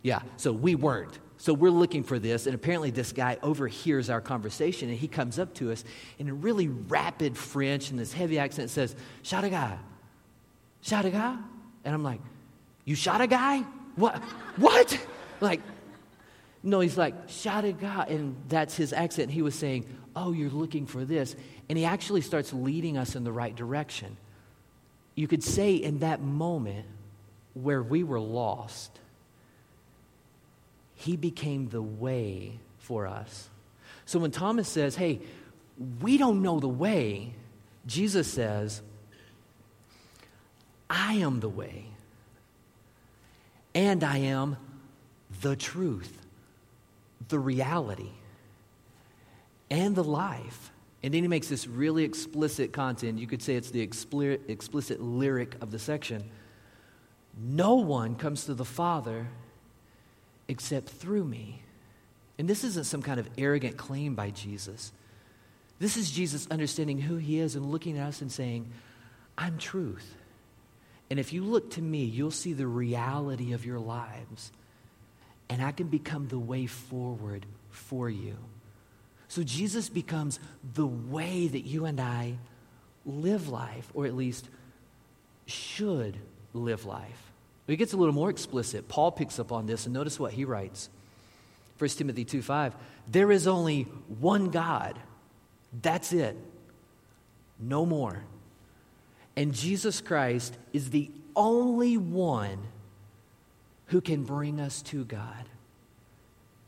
Yeah, 0.02 0.22
so 0.38 0.52
we 0.52 0.74
weren't. 0.74 1.20
So 1.38 1.54
we're 1.54 1.70
looking 1.70 2.04
for 2.04 2.18
this, 2.18 2.46
and 2.46 2.56
apparently 2.56 2.92
this 2.92 3.12
guy 3.12 3.38
overhears 3.44 4.10
our 4.10 4.22
conversation, 4.22 4.90
and 4.90 4.98
he 4.98 5.08
comes 5.08 5.38
up 5.38 5.54
to 5.56 5.72
us 5.72 5.84
in 6.18 6.30
a 6.30 6.34
really 6.34 6.68
rapid 6.68 7.38
French 7.38 7.90
and 7.90 8.00
this 8.00 8.14
heavy 8.14 8.40
accent 8.40 8.70
says, 8.70 8.96
Shot 9.22 9.44
a 9.44 9.50
guy. 9.50 9.78
Shot 10.82 11.06
a 11.06 11.10
guy? 11.10 11.38
And 11.84 11.94
I'm 11.94 12.04
like, 12.04 12.22
You 12.86 12.96
shot 12.96 13.22
a 13.22 13.28
guy? 13.28 13.62
What? 13.96 14.18
What? 14.58 14.98
Like, 15.42 15.62
no, 16.64 16.80
he's 16.80 16.98
like, 16.98 17.14
Shot 17.28 17.66
a 17.66 17.74
guy. 17.74 18.06
And 18.10 18.38
that's 18.48 18.76
his 18.76 18.94
accent. 18.94 19.30
He 19.30 19.42
was 19.42 19.56
saying, 19.56 19.86
Oh, 20.16 20.32
you're 20.32 20.50
looking 20.50 20.86
for 20.86 21.04
this. 21.04 21.36
And 21.68 21.78
he 21.78 21.84
actually 21.84 22.22
starts 22.22 22.54
leading 22.54 22.98
us 22.98 23.16
in 23.16 23.26
the 23.26 23.32
right 23.32 23.54
direction. 23.54 24.16
You 25.16 25.28
could 25.28 25.44
say 25.44 25.76
in 25.76 26.00
that 26.00 26.22
moment 26.22 26.86
where 27.54 27.84
we 27.84 28.04
were 28.04 28.20
lost, 28.20 29.00
he 30.96 31.16
became 31.16 31.70
the 31.70 31.82
way 31.82 32.60
for 32.80 33.06
us. 33.06 33.50
So 34.06 34.20
when 34.20 34.32
Thomas 34.32 34.68
says, 34.68 34.96
Hey, 34.96 35.20
we 36.02 36.18
don't 36.18 36.42
know 36.42 36.60
the 36.60 36.70
way, 36.70 37.34
Jesus 37.86 38.32
says, 38.32 38.82
I 40.90 41.16
am 41.16 41.40
the 41.40 41.50
way, 41.50 41.86
and 43.74 44.04
I 44.04 44.18
am 44.18 44.58
the 45.42 45.56
truth, 45.56 46.26
the 47.28 47.40
reality, 47.40 48.12
and 49.70 49.96
the 49.96 50.04
life. 50.04 50.72
And 51.04 51.14
then 51.14 51.24
he 51.24 51.28
makes 51.28 51.50
this 51.50 51.68
really 51.68 52.04
explicit 52.04 52.72
content. 52.72 53.20
You 53.20 53.28
could 53.28 53.42
say 53.42 53.56
it's 53.56 53.72
the 53.72 53.82
explicit, 53.82 55.02
lyric 55.02 55.56
of 55.62 55.72
the 55.72 55.78
section. 55.78 56.24
No 57.38 57.76
one 57.76 58.16
comes 58.16 58.46
to 58.46 58.54
the 58.54 58.66
Father 58.66 59.28
except 60.48 60.90
through 60.90 61.26
me. 61.26 61.62
And 62.38 62.50
this 62.50 62.64
isn't 62.64 62.86
some 62.86 63.02
kind 63.02 63.20
of 63.20 63.30
arrogant 63.38 63.78
claim 63.78 64.16
by 64.16 64.30
Jesus. 64.30 64.92
This 65.80 65.98
is 65.98 66.12
Jesus 66.12 66.48
understanding 66.50 67.00
who 67.00 67.18
he 67.18 67.40
is 67.40 67.56
and 67.56 67.72
looking 67.72 67.98
at 67.98 68.08
us 68.08 68.22
and 68.22 68.32
saying, 68.32 68.72
I'm 69.38 69.58
truth. 69.58 70.16
And 71.10 71.20
if 71.20 71.34
you 71.34 71.44
look 71.44 71.72
to 71.72 71.82
me, 71.82 72.04
you'll 72.04 72.32
see 72.32 72.54
the 72.54 72.68
reality 72.68 73.54
of 73.54 73.66
your 73.66 73.80
lives. 73.80 74.52
And 75.50 75.62
I 75.62 75.72
can 75.72 75.88
become 75.88 76.28
the 76.28 76.40
way 76.40 76.66
forward 76.66 77.46
for 77.70 78.10
you. 78.10 78.36
So 79.28 79.44
Jesus 79.44 79.90
becomes 79.90 80.40
the 80.74 80.88
way 80.88 81.48
that 81.48 81.66
you 81.66 81.86
and 81.86 82.00
I 82.00 82.38
live 83.06 83.50
life, 83.50 83.90
or 83.94 84.06
at 84.06 84.16
least 84.16 84.48
should 85.46 86.18
live 86.54 86.86
life. 86.86 87.32
It 87.68 87.78
gets 87.78 87.94
a 87.94 87.98
little 87.98 88.14
more 88.14 88.30
explicit. 88.30 88.88
Paul 88.88 89.12
picks 89.12 89.40
up 89.40 89.52
on 89.52 89.66
this, 89.66 89.86
and 89.86 89.94
notice 89.94 90.20
what 90.20 90.34
he 90.34 90.46
writes 90.46 90.90
1 91.78 91.90
Timothy 91.92 92.24
2 92.24 92.42
5. 92.42 92.76
There 93.08 93.32
is 93.32 93.48
only 93.48 93.84
one 94.20 94.50
God. 94.50 95.00
That's 95.82 96.14
it. 96.14 96.38
No 97.60 97.86
more. 97.86 98.24
And 99.36 99.54
Jesus 99.54 100.00
Christ 100.00 100.56
is 100.72 100.92
the 100.92 101.12
only 101.36 101.98
one 101.98 102.60
who 103.88 104.00
can 104.00 104.24
bring 104.24 104.60
us 104.60 104.82
to 104.84 105.04
God. 105.04 105.50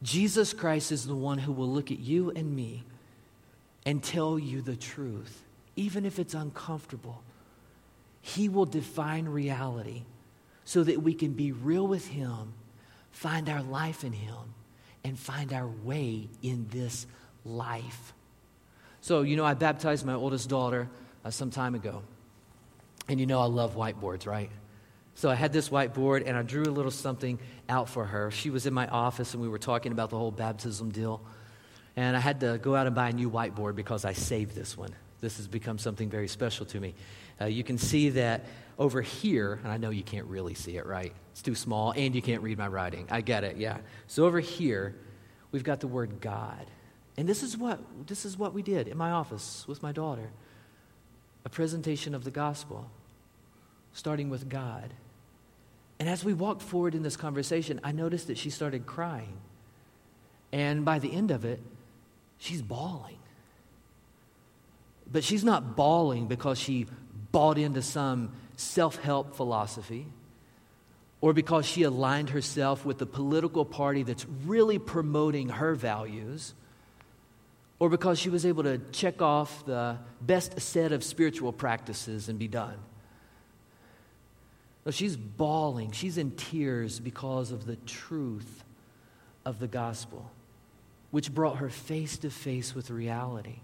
Jesus 0.04 0.54
Christ 0.54 0.92
is 0.92 1.08
the 1.08 1.16
one 1.16 1.40
who 1.40 1.52
will 1.52 1.70
look 1.70 1.92
at 1.92 2.00
you 2.00 2.32
and 2.32 2.56
me 2.56 2.84
and 3.86 4.04
tell 4.04 4.38
you 4.38 4.62
the 4.62 4.76
truth, 4.76 5.44
even 5.76 6.06
if 6.06 6.20
it's 6.20 6.34
uncomfortable. 6.34 7.24
He 8.22 8.50
will 8.50 8.66
define 8.66 9.26
reality 9.26 10.04
so 10.68 10.84
that 10.84 11.02
we 11.02 11.14
can 11.14 11.32
be 11.32 11.54
real 11.54 11.88
with 11.88 12.06
Him, 12.10 12.52
find 13.12 13.48
our 13.48 13.64
life 13.64 14.04
in 14.04 14.12
Him, 14.12 14.54
and 15.02 15.18
find 15.18 15.54
our 15.54 15.66
way 15.66 16.28
in 16.44 16.68
this 16.70 17.08
life. 17.46 18.14
So, 19.00 19.22
you 19.22 19.38
know, 19.38 19.46
I 19.46 19.54
baptized 19.54 20.06
my 20.06 20.16
oldest 20.16 20.50
daughter 20.50 20.90
uh, 21.24 21.32
some 21.32 21.52
time 21.52 21.74
ago. 21.74 22.04
And 23.08 23.18
you 23.18 23.26
know, 23.26 23.40
I 23.40 23.46
love 23.46 23.78
whiteboards, 23.78 24.28
right? 24.28 24.50
So 25.16 25.30
I 25.30 25.36
had 25.36 25.54
this 25.54 25.70
whiteboard 25.70 26.28
and 26.28 26.36
I 26.36 26.42
drew 26.42 26.64
a 26.64 26.66
little 26.66 26.92
something 26.92 27.40
out 27.70 27.88
for 27.88 28.04
her. 28.04 28.30
She 28.30 28.50
was 28.50 28.66
in 28.66 28.74
my 28.74 28.88
office 28.88 29.34
and 29.34 29.42
we 29.42 29.48
were 29.48 29.60
talking 29.60 29.94
about 29.94 30.10
the 30.10 30.18
whole 30.18 30.32
baptism 30.32 30.92
deal. 30.92 31.22
And 31.96 32.18
I 32.18 32.20
had 32.20 32.42
to 32.42 32.58
go 32.62 32.76
out 32.76 32.88
and 32.88 32.96
buy 32.96 33.08
a 33.08 33.14
new 33.14 33.32
whiteboard 33.32 33.78
because 33.78 34.04
I 34.04 34.12
saved 34.12 34.54
this 34.54 34.78
one. 34.78 34.94
This 35.22 35.38
has 35.38 35.48
become 35.48 35.78
something 35.78 36.10
very 36.10 36.28
special 36.28 36.66
to 36.68 36.80
me. 36.80 36.94
Uh, 37.40 37.46
you 37.46 37.64
can 37.64 37.78
see 37.78 38.10
that 38.10 38.46
over 38.78 39.02
here, 39.02 39.60
and 39.64 39.72
I 39.72 39.78
know 39.78 39.90
you 39.90 40.04
can't 40.04 40.28
really 40.28 40.54
see 40.54 40.78
it, 40.78 40.86
right? 40.86 41.14
It's 41.32 41.42
too 41.42 41.56
small 41.56 41.92
and 41.92 42.14
you 42.16 42.22
can't 42.22 42.42
read 42.42 42.58
my 42.58 42.68
writing. 42.68 43.08
I 43.10 43.22
get 43.22 43.44
it, 43.44 43.58
yeah. 43.58 43.78
So 44.08 44.26
over 44.26 44.40
here, 44.40 44.96
we've 45.52 45.64
got 45.64 45.80
the 45.80 45.88
word 45.88 46.22
God. 46.22 46.68
And 47.18 47.28
this 47.28 47.42
is 47.42 47.58
what 47.58 47.80
this 48.06 48.26
is 48.26 48.38
what 48.38 48.54
we 48.54 48.62
did 48.62 48.88
in 48.88 48.98
my 48.98 49.10
office 49.10 49.66
with 49.68 49.82
my 49.82 49.92
daughter. 49.92 50.30
A 51.46 51.50
presentation 51.50 52.14
of 52.14 52.24
the 52.24 52.32
gospel 52.32 52.90
starting 53.94 54.30
with 54.30 54.48
God. 54.48 54.94
And 56.00 56.08
as 56.08 56.24
we 56.24 56.34
walked 56.34 56.62
forward 56.62 56.94
in 56.94 57.02
this 57.02 57.18
conversation, 57.18 57.80
I 57.84 57.92
noticed 57.92 58.28
that 58.28 58.38
she 58.38 58.52
started 58.52 58.86
crying. 58.86 59.38
And 60.52 60.86
by 60.86 61.00
the 61.00 61.12
end 61.12 61.32
of 61.32 61.44
it, 61.44 61.60
she's 62.38 62.62
bawling. 62.62 63.18
But 65.12 65.24
she's 65.24 65.44
not 65.44 65.76
bawling 65.76 66.28
because 66.28 66.58
she 66.58 66.88
bought 67.32 67.58
into 67.58 67.82
some 67.82 68.32
self 68.56 68.98
help 68.98 69.36
philosophy 69.36 70.08
or 71.22 71.34
because 71.34 71.66
she 71.66 71.84
aligned 71.84 72.30
herself 72.30 72.86
with 72.86 72.98
the 72.98 73.06
political 73.06 73.66
party 73.66 74.04
that's 74.04 74.26
really 74.46 74.80
promoting 74.80 75.50
her 75.50 75.74
values 75.74 76.54
or 77.80 77.90
because 77.90 78.20
she 78.20 78.30
was 78.30 78.46
able 78.46 78.64
to 78.64 78.80
check 78.92 79.22
off 79.22 79.66
the 79.66 79.98
best 80.22 80.60
set 80.60 80.92
of 80.92 81.04
spiritual 81.04 81.54
practices 81.54 82.28
and 82.28 82.40
be 82.40 82.48
done. 82.48 82.78
No, 84.86 84.92
she's 84.92 85.16
bawling. 85.16 85.92
She's 85.92 86.18
in 86.18 86.32
tears 86.32 87.00
because 87.00 87.52
of 87.52 87.66
the 87.66 87.76
truth 87.76 88.64
of 89.46 89.60
the 89.60 89.68
gospel, 89.68 90.32
which 91.12 91.34
brought 91.34 91.58
her 91.58 91.70
face 91.70 92.18
to 92.20 92.30
face 92.30 92.74
with 92.74 92.90
reality. 92.90 93.60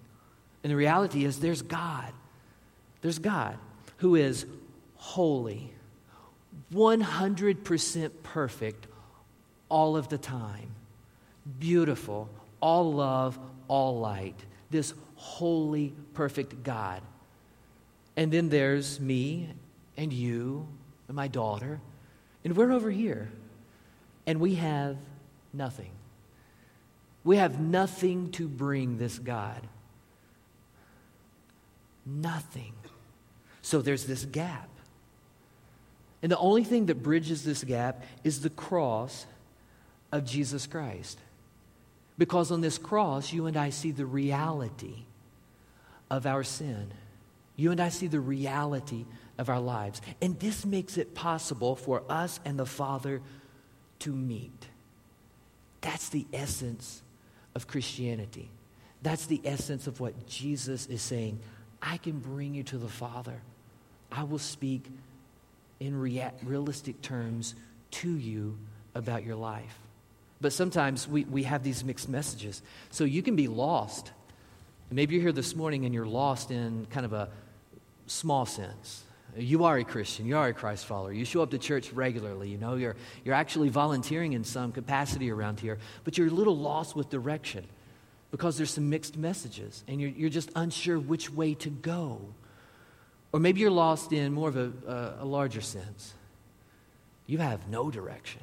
And 0.63 0.71
the 0.71 0.75
reality 0.75 1.25
is 1.25 1.39
there's 1.39 1.61
God. 1.61 2.11
There's 3.01 3.19
God 3.19 3.57
who 3.97 4.15
is 4.15 4.45
holy, 4.95 5.73
100% 6.73 8.11
perfect 8.23 8.87
all 9.69 9.97
of 9.97 10.07
the 10.07 10.17
time, 10.17 10.69
beautiful, 11.59 12.29
all 12.61 12.93
love, 12.93 13.37
all 13.67 13.99
light. 13.99 14.39
This 14.69 14.93
holy, 15.15 15.93
perfect 16.13 16.63
God. 16.63 17.01
And 18.15 18.31
then 18.31 18.49
there's 18.49 18.99
me 18.99 19.49
and 19.97 20.13
you 20.13 20.67
and 21.07 21.15
my 21.15 21.27
daughter, 21.27 21.79
and 22.43 22.55
we're 22.55 22.71
over 22.71 22.91
here, 22.91 23.29
and 24.25 24.39
we 24.39 24.55
have 24.55 24.97
nothing. 25.51 25.91
We 27.23 27.37
have 27.37 27.59
nothing 27.59 28.31
to 28.31 28.47
bring 28.47 28.97
this 28.97 29.17
God. 29.17 29.61
Nothing. 32.05 32.73
So 33.61 33.81
there's 33.81 34.05
this 34.05 34.25
gap. 34.25 34.69
And 36.21 36.31
the 36.31 36.37
only 36.37 36.63
thing 36.63 36.87
that 36.87 37.03
bridges 37.03 37.43
this 37.43 37.63
gap 37.63 38.03
is 38.23 38.41
the 38.41 38.49
cross 38.49 39.25
of 40.11 40.25
Jesus 40.25 40.67
Christ. 40.67 41.19
Because 42.17 42.51
on 42.51 42.61
this 42.61 42.77
cross, 42.77 43.33
you 43.33 43.45
and 43.47 43.57
I 43.57 43.71
see 43.71 43.91
the 43.91 44.05
reality 44.05 45.05
of 46.09 46.25
our 46.25 46.43
sin. 46.43 46.91
You 47.55 47.71
and 47.71 47.81
I 47.81 47.89
see 47.89 48.07
the 48.07 48.19
reality 48.19 49.05
of 49.37 49.49
our 49.49 49.59
lives. 49.59 50.01
And 50.21 50.39
this 50.39 50.65
makes 50.65 50.97
it 50.97 51.15
possible 51.15 51.75
for 51.75 52.03
us 52.09 52.39
and 52.45 52.57
the 52.57 52.65
Father 52.65 53.21
to 53.99 54.11
meet. 54.11 54.67
That's 55.81 56.09
the 56.09 56.25
essence 56.31 57.01
of 57.55 57.67
Christianity. 57.67 58.49
That's 59.01 59.25
the 59.25 59.41
essence 59.43 59.87
of 59.87 59.99
what 59.99 60.27
Jesus 60.27 60.85
is 60.85 61.01
saying. 61.01 61.39
I 61.83 61.97
can 61.97 62.19
bring 62.19 62.55
you 62.55 62.63
to 62.63 62.77
the 62.77 62.87
Father. 62.87 63.41
I 64.11 64.23
will 64.23 64.39
speak 64.39 64.85
in 65.79 65.99
rea- 65.99 66.31
realistic 66.43 67.01
terms 67.01 67.55
to 67.91 68.09
you 68.09 68.57
about 68.95 69.25
your 69.25 69.35
life. 69.35 69.77
But 70.39 70.53
sometimes 70.53 71.07
we, 71.07 71.25
we 71.25 71.43
have 71.43 71.63
these 71.63 71.83
mixed 71.83 72.07
messages. 72.07 72.61
So 72.89 73.03
you 73.03 73.21
can 73.21 73.35
be 73.35 73.47
lost. 73.47 74.11
Maybe 74.91 75.15
you're 75.15 75.23
here 75.23 75.31
this 75.33 75.55
morning 75.55 75.85
and 75.85 75.93
you're 75.93 76.05
lost 76.05 76.51
in 76.51 76.87
kind 76.89 77.05
of 77.05 77.13
a 77.13 77.29
small 78.07 78.45
sense. 78.45 79.03
You 79.35 79.65
are 79.65 79.77
a 79.77 79.83
Christian. 79.83 80.25
You 80.25 80.37
are 80.37 80.47
a 80.47 80.53
Christ 80.53 80.85
follower. 80.85 81.11
You 81.11 81.25
show 81.25 81.41
up 81.41 81.51
to 81.51 81.57
church 81.57 81.91
regularly. 81.91 82.49
You 82.49 82.57
know, 82.57 82.75
you're, 82.75 82.95
you're 83.25 83.35
actually 83.35 83.69
volunteering 83.69 84.33
in 84.33 84.43
some 84.43 84.71
capacity 84.71 85.31
around 85.31 85.59
here, 85.59 85.79
but 86.03 86.17
you're 86.17 86.27
a 86.27 86.31
little 86.31 86.57
lost 86.57 86.95
with 86.95 87.09
direction 87.09 87.65
because 88.33 88.57
there's 88.57 88.71
some 88.71 88.89
mixed 88.89 89.15
messages 89.15 89.83
and 89.87 90.01
you're, 90.01 90.09
you're 90.09 90.27
just 90.27 90.49
unsure 90.55 90.97
which 90.97 91.31
way 91.31 91.53
to 91.53 91.69
go. 91.69 92.19
Or 93.31 93.39
maybe 93.39 93.59
you're 93.59 93.69
lost 93.69 94.11
in 94.11 94.33
more 94.33 94.49
of 94.49 94.57
a, 94.57 94.71
a, 94.87 95.23
a 95.23 95.25
larger 95.25 95.61
sense. 95.61 96.15
You 97.27 97.37
have 97.37 97.69
no 97.69 97.91
direction. 97.91 98.41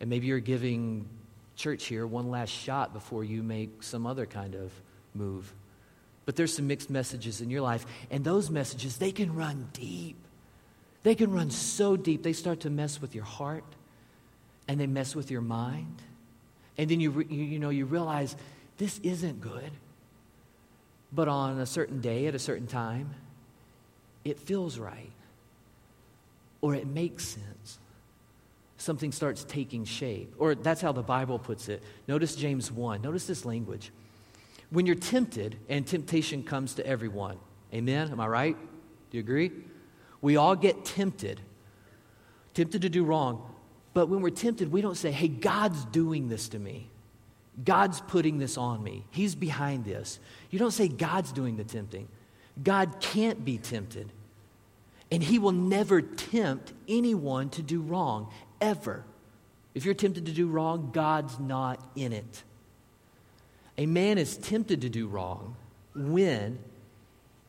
And 0.00 0.10
maybe 0.10 0.26
you're 0.26 0.38
giving 0.38 1.08
church 1.56 1.86
here 1.86 2.06
one 2.06 2.30
last 2.30 2.50
shot 2.50 2.92
before 2.92 3.24
you 3.24 3.42
make 3.42 3.82
some 3.82 4.06
other 4.06 4.26
kind 4.26 4.54
of 4.54 4.70
move. 5.14 5.50
But 6.26 6.36
there's 6.36 6.54
some 6.54 6.66
mixed 6.66 6.90
messages 6.90 7.40
in 7.40 7.48
your 7.48 7.62
life, 7.62 7.86
and 8.10 8.22
those 8.22 8.50
messages, 8.50 8.98
they 8.98 9.12
can 9.12 9.34
run 9.34 9.70
deep. 9.72 10.16
They 11.04 11.14
can 11.14 11.32
run 11.32 11.50
so 11.50 11.96
deep, 11.96 12.22
they 12.22 12.34
start 12.34 12.60
to 12.60 12.70
mess 12.70 13.00
with 13.00 13.14
your 13.14 13.24
heart, 13.24 13.64
and 14.68 14.78
they 14.78 14.86
mess 14.86 15.16
with 15.16 15.30
your 15.30 15.40
mind. 15.40 16.02
And 16.76 16.90
then 16.90 17.00
you, 17.00 17.10
re- 17.12 17.26
you, 17.30 17.44
you 17.44 17.58
know, 17.58 17.70
you 17.70 17.86
realize 17.86 18.36
this 18.78 18.98
isn't 19.02 19.40
good. 19.40 19.70
But 21.12 21.28
on 21.28 21.58
a 21.60 21.66
certain 21.66 22.00
day, 22.00 22.26
at 22.26 22.34
a 22.34 22.38
certain 22.38 22.66
time, 22.66 23.14
it 24.24 24.38
feels 24.38 24.78
right, 24.78 25.12
or 26.60 26.74
it 26.74 26.86
makes 26.86 27.24
sense. 27.24 27.78
something 28.84 29.12
starts 29.12 29.44
taking 29.44 29.84
shape. 29.84 30.34
Or 30.38 30.54
that's 30.54 30.80
how 30.80 30.92
the 30.92 31.02
Bible 31.02 31.38
puts 31.38 31.68
it. 31.68 31.82
Notice 32.06 32.36
James 32.36 32.70
1. 32.70 33.02
Notice 33.02 33.26
this 33.26 33.44
language. 33.44 33.90
When 34.70 34.86
you're 34.86 34.94
tempted, 34.94 35.56
and 35.68 35.86
temptation 35.86 36.42
comes 36.42 36.74
to 36.74 36.86
everyone. 36.86 37.38
Amen? 37.72 38.10
Am 38.10 38.20
I 38.20 38.26
right? 38.26 38.56
Do 39.10 39.16
you 39.16 39.20
agree? 39.20 39.50
We 40.20 40.36
all 40.36 40.54
get 40.56 40.84
tempted, 40.84 41.40
tempted 42.54 42.82
to 42.82 42.88
do 42.88 43.04
wrong. 43.04 43.50
But 43.94 44.08
when 44.08 44.22
we're 44.22 44.30
tempted, 44.30 44.72
we 44.72 44.80
don't 44.80 44.96
say, 44.96 45.10
hey, 45.10 45.28
God's 45.28 45.84
doing 45.86 46.28
this 46.28 46.48
to 46.48 46.58
me. 46.58 46.88
God's 47.62 48.00
putting 48.00 48.38
this 48.38 48.56
on 48.56 48.82
me. 48.82 49.04
He's 49.10 49.34
behind 49.34 49.84
this. 49.84 50.18
You 50.50 50.58
don't 50.58 50.72
say 50.72 50.88
God's 50.88 51.32
doing 51.32 51.56
the 51.56 51.64
tempting. 51.64 52.08
God 52.62 53.00
can't 53.00 53.44
be 53.44 53.58
tempted. 53.58 54.10
And 55.10 55.22
He 55.22 55.38
will 55.38 55.52
never 55.52 56.02
tempt 56.02 56.72
anyone 56.88 57.50
to 57.50 57.62
do 57.62 57.80
wrong, 57.80 58.32
ever. 58.60 59.04
If 59.74 59.84
you're 59.84 59.94
tempted 59.94 60.26
to 60.26 60.32
do 60.32 60.48
wrong, 60.48 60.90
God's 60.92 61.38
not 61.38 61.80
in 61.94 62.12
it. 62.12 62.42
A 63.76 63.86
man 63.86 64.18
is 64.18 64.36
tempted 64.36 64.80
to 64.82 64.88
do 64.88 65.06
wrong 65.06 65.56
when 65.94 66.58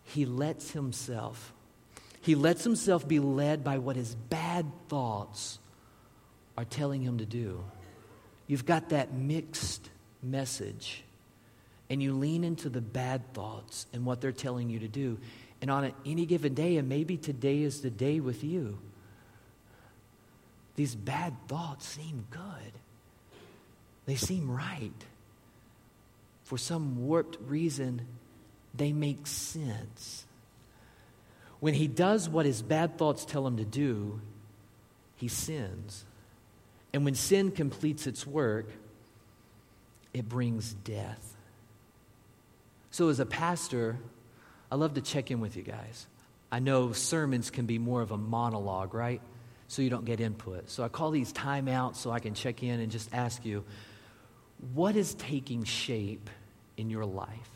he 0.04 0.26
lets 0.26 0.72
himself 0.72 1.54
he 2.26 2.34
lets 2.34 2.64
himself 2.64 3.08
be 3.08 3.20
led 3.20 3.64
by 3.64 3.78
what 3.78 3.96
his 3.96 4.16
bad 4.16 4.66
thoughts 4.90 5.60
are 6.58 6.66
telling 6.66 7.04
him 7.04 7.20
to 7.20 7.26
do. 7.26 7.64
You've 8.48 8.66
got 8.66 8.90
that 8.90 9.14
mixed 9.14 9.92
message, 10.26 11.04
and 11.90 12.02
you 12.02 12.14
lean 12.14 12.44
into 12.44 12.70
the 12.70 12.82
bad 12.82 13.34
thoughts 13.34 13.86
and 13.94 14.06
what 14.06 14.22
they're 14.22 14.32
telling 14.32 14.70
you 14.70 14.80
to 14.80 14.88
do. 14.88 15.18
And 15.62 15.72
on 15.72 15.94
any 16.06 16.26
given 16.26 16.54
day, 16.54 16.78
and 16.78 16.90
maybe 16.90 17.18
today 17.18 17.62
is 17.62 17.82
the 17.82 17.90
day 17.90 18.20
with 18.20 18.44
you, 18.44 18.78
these 20.76 20.96
bad 20.96 21.34
thoughts 21.48 21.88
seem 21.88 22.26
good. 22.30 22.74
They 24.06 24.16
seem 24.16 24.52
right. 24.52 24.92
For 26.44 26.58
some 26.58 27.08
warped 27.08 27.38
reason, 27.48 28.02
they 28.74 28.92
make 28.92 29.26
sense. 29.26 30.26
When 31.60 31.74
he 31.74 31.88
does 31.88 32.30
what 32.30 32.46
his 32.46 32.62
bad 32.62 32.98
thoughts 32.98 33.26
tell 33.26 33.48
him 33.48 33.58
to 33.58 33.66
do, 33.66 34.20
he 35.16 35.28
sins. 35.28 36.06
And 36.94 37.06
when 37.06 37.16
sin 37.16 37.52
completes 37.52 38.06
its 38.06 38.28
work, 38.28 38.70
it 40.16 40.30
brings 40.30 40.74
death. 40.74 41.36
So, 42.90 43.10
as 43.10 43.20
a 43.20 43.26
pastor, 43.26 43.98
I 44.72 44.76
love 44.76 44.94
to 44.94 45.02
check 45.02 45.30
in 45.30 45.42
with 45.42 45.58
you 45.58 45.64
guys. 45.64 46.08
I 46.52 46.60
know 46.60 46.94
sermons 46.94 47.50
can 47.50 47.66
be 47.66 47.78
more 47.78 48.02
of 48.02 48.12
a 48.12 48.18
monologue, 48.18 48.94
right? 48.94 49.22
So 49.68 49.82
you 49.82 49.90
don't 49.90 50.06
get 50.06 50.22
input. 50.22 50.70
So 50.70 50.84
I 50.84 50.88
call 50.88 51.12
these 51.12 51.34
timeouts 51.34 51.98
so 51.98 52.12
I 52.12 52.20
can 52.20 52.34
check 52.34 52.64
in 52.64 52.80
and 52.80 52.92
just 52.92 53.14
ask 53.14 53.44
you 53.44 53.66
what 54.74 54.96
is 54.96 55.16
taking 55.16 55.66
shape 55.66 56.30
in 56.78 56.90
your 56.90 57.06
life? 57.06 57.50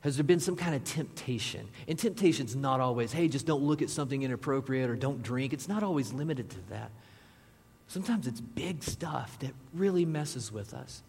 Has 0.00 0.16
there 0.16 0.24
been 0.24 0.40
some 0.40 0.56
kind 0.56 0.74
of 0.74 0.82
temptation? 0.84 1.68
And 1.86 1.98
temptation's 1.98 2.56
not 2.56 2.80
always, 2.80 3.12
hey, 3.12 3.28
just 3.28 3.46
don't 3.46 3.62
look 3.62 3.82
at 3.82 3.90
something 3.90 4.22
inappropriate 4.22 4.90
or 4.90 4.96
don't 4.96 5.22
drink. 5.22 5.52
It's 5.52 5.68
not 5.68 5.82
always 5.82 6.12
limited 6.12 6.50
to 6.50 6.68
that. 6.70 6.90
Sometimes 7.86 8.26
it's 8.26 8.40
big 8.40 8.82
stuff 8.82 9.38
that 9.40 9.52
really 9.72 10.04
messes 10.04 10.50
with 10.50 10.74
us. 10.74 11.02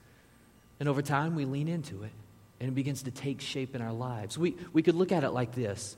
And 0.79 0.89
over 0.89 1.01
time, 1.01 1.36
we 1.36 1.46
lean 1.46 1.67
into 1.67 2.03
it 2.03 2.12
and 2.60 2.70
it 2.70 2.75
begins 2.75 3.03
to 3.03 3.12
take 3.12 3.41
shape 3.41 3.75
in 3.75 3.82
our 3.82 3.94
lives. 3.94 4.38
We, 4.38 4.55
we 4.74 4.82
could 4.82 4.96
look 4.96 5.12
at 5.12 5.24
it 5.24 5.32
like 5.32 5.53
this. 5.53 5.98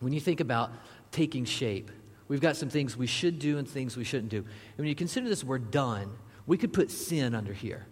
When 0.00 0.12
you 0.12 0.20
think 0.20 0.40
about 0.40 0.70
taking 1.10 1.44
shape, 1.44 1.90
we've 2.28 2.40
got 2.40 2.56
some 2.56 2.68
things 2.68 2.96
we 2.96 3.06
should 3.06 3.38
do 3.38 3.58
and 3.58 3.68
things 3.68 3.96
we 3.96 4.04
shouldn't 4.04 4.30
do. 4.30 4.38
And 4.38 4.78
when 4.78 4.88
you 4.88 4.94
consider 4.94 5.28
this 5.28 5.44
word 5.44 5.70
done, 5.70 6.10
we 6.46 6.58
could 6.58 6.72
put 6.72 6.90
sin 6.90 7.34
under 7.34 7.52
here. 7.52 7.86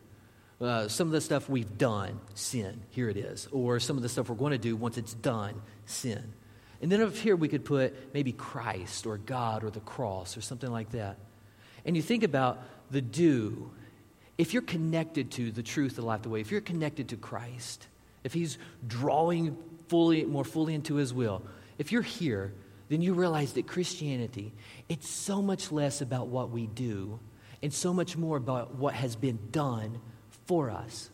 Uh, 0.60 0.88
some 0.88 1.08
of 1.08 1.12
the 1.12 1.20
stuff 1.20 1.48
we've 1.48 1.76
done, 1.78 2.20
sin, 2.34 2.80
here 2.90 3.08
it 3.08 3.16
is. 3.16 3.48
Or 3.50 3.80
some 3.80 3.96
of 3.96 4.02
the 4.02 4.08
stuff 4.08 4.28
we're 4.28 4.36
going 4.36 4.52
to 4.52 4.58
do 4.58 4.76
once 4.76 4.98
it's 4.98 5.14
done, 5.14 5.60
sin. 5.86 6.32
And 6.80 6.92
then 6.92 7.00
up 7.02 7.14
here 7.14 7.34
we 7.34 7.48
could 7.48 7.64
put 7.64 8.14
maybe 8.14 8.32
Christ 8.32 9.06
or 9.06 9.16
God 9.18 9.64
or 9.64 9.70
the 9.70 9.80
cross 9.80 10.36
or 10.36 10.42
something 10.42 10.70
like 10.70 10.90
that. 10.90 11.16
And 11.84 11.96
you 11.96 12.02
think 12.02 12.22
about 12.22 12.62
the 12.90 13.00
do. 13.00 13.70
If 14.38 14.52
you're 14.52 14.62
connected 14.62 15.30
to 15.32 15.50
the 15.50 15.62
truth, 15.62 15.96
the 15.96 16.02
life, 16.02 16.22
the 16.22 16.28
way, 16.28 16.40
if 16.40 16.50
you're 16.50 16.60
connected 16.60 17.10
to 17.10 17.16
Christ, 17.16 17.86
if 18.24 18.32
He's 18.32 18.58
drawing 18.86 19.56
fully, 19.88 20.24
more 20.24 20.44
fully 20.44 20.74
into 20.74 20.96
His 20.96 21.12
will, 21.14 21.42
if 21.78 21.92
you're 21.92 22.02
here, 22.02 22.52
then 22.88 23.00
you 23.00 23.14
realize 23.14 23.52
that 23.54 23.66
Christianity, 23.66 24.52
it's 24.88 25.08
so 25.08 25.40
much 25.40 25.72
less 25.72 26.00
about 26.00 26.28
what 26.28 26.50
we 26.50 26.66
do 26.66 27.18
and 27.62 27.72
so 27.72 27.92
much 27.92 28.16
more 28.16 28.36
about 28.36 28.74
what 28.74 28.94
has 28.94 29.16
been 29.16 29.38
done 29.50 30.00
for 30.46 30.70
us. 30.70 31.10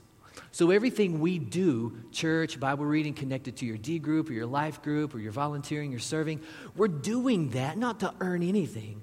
So, 0.53 0.71
everything 0.71 1.21
we 1.21 1.39
do, 1.39 1.97
church, 2.11 2.59
Bible 2.59 2.85
reading, 2.85 3.15
connected 3.15 3.57
to 3.59 3.67
your 3.67 3.77
D 3.77 3.99
group 3.99 4.31
or 4.31 4.33
your 4.33 4.47
life 4.47 4.83
group 4.83 5.15
or 5.15 5.21
your 5.21 5.33
volunteering, 5.33 5.91
your 5.91 6.01
serving, 6.01 6.41
we're 6.77 6.89
doing 6.89 7.51
that 7.51 7.79
not 7.79 8.01
to 8.01 8.13
earn 8.21 8.43
anything. 8.43 9.03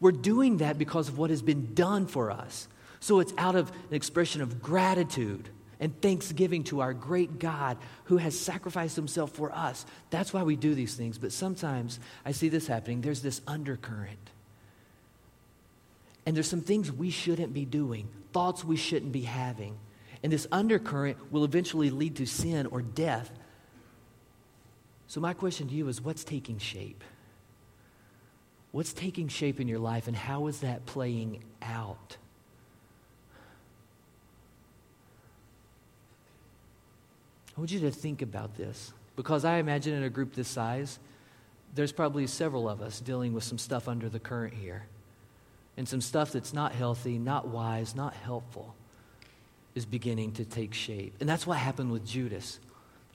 We're 0.00 0.12
doing 0.12 0.58
that 0.58 0.78
because 0.78 1.08
of 1.08 1.18
what 1.18 1.30
has 1.30 1.42
been 1.42 1.74
done 1.74 2.06
for 2.06 2.30
us. 2.30 2.68
So, 3.00 3.20
it's 3.20 3.32
out 3.38 3.56
of 3.56 3.70
an 3.70 3.94
expression 3.94 4.42
of 4.42 4.62
gratitude 4.62 5.48
and 5.78 5.98
thanksgiving 6.02 6.64
to 6.64 6.80
our 6.80 6.92
great 6.92 7.38
God 7.38 7.78
who 8.04 8.18
has 8.18 8.38
sacrificed 8.38 8.96
himself 8.96 9.32
for 9.32 9.50
us. 9.52 9.86
That's 10.10 10.32
why 10.32 10.42
we 10.42 10.56
do 10.56 10.74
these 10.74 10.94
things. 10.94 11.16
But 11.16 11.32
sometimes 11.32 11.98
I 12.24 12.32
see 12.32 12.50
this 12.50 12.66
happening. 12.66 13.00
There's 13.00 13.22
this 13.22 13.40
undercurrent. 13.46 14.30
And 16.26 16.36
there's 16.36 16.48
some 16.48 16.60
things 16.60 16.92
we 16.92 17.10
shouldn't 17.10 17.54
be 17.54 17.64
doing 17.64 18.08
thoughts 18.32 18.64
we 18.64 18.76
shouldn't 18.76 19.12
be 19.12 19.22
having. 19.22 19.76
And 20.22 20.32
this 20.32 20.46
undercurrent 20.52 21.32
will 21.32 21.44
eventually 21.44 21.90
lead 21.90 22.16
to 22.16 22.26
sin 22.26 22.66
or 22.66 22.82
death. 22.82 23.30
So, 25.06 25.20
my 25.20 25.32
question 25.32 25.68
to 25.68 25.74
you 25.74 25.88
is 25.88 26.00
what's 26.00 26.24
taking 26.24 26.58
shape? 26.58 27.02
What's 28.72 28.92
taking 28.92 29.28
shape 29.28 29.60
in 29.60 29.66
your 29.68 29.78
life, 29.78 30.06
and 30.06 30.16
how 30.16 30.46
is 30.46 30.60
that 30.60 30.86
playing 30.86 31.42
out? 31.62 32.16
I 37.56 37.60
want 37.60 37.72
you 37.72 37.80
to 37.80 37.90
think 37.90 38.22
about 38.22 38.56
this 38.56 38.92
because 39.16 39.44
I 39.44 39.56
imagine 39.56 39.94
in 39.94 40.04
a 40.04 40.08
group 40.08 40.34
this 40.34 40.48
size, 40.48 40.98
there's 41.74 41.92
probably 41.92 42.26
several 42.26 42.68
of 42.68 42.80
us 42.80 43.00
dealing 43.00 43.32
with 43.32 43.44
some 43.44 43.58
stuff 43.58 43.88
under 43.88 44.08
the 44.08 44.20
current 44.20 44.54
here 44.54 44.84
and 45.76 45.88
some 45.88 46.00
stuff 46.00 46.32
that's 46.32 46.52
not 46.52 46.72
healthy, 46.72 47.18
not 47.18 47.48
wise, 47.48 47.94
not 47.94 48.14
helpful 48.14 48.74
is 49.74 49.86
beginning 49.86 50.32
to 50.32 50.44
take 50.44 50.74
shape. 50.74 51.14
And 51.20 51.28
that's 51.28 51.46
what 51.46 51.58
happened 51.58 51.92
with 51.92 52.06
Judas. 52.06 52.58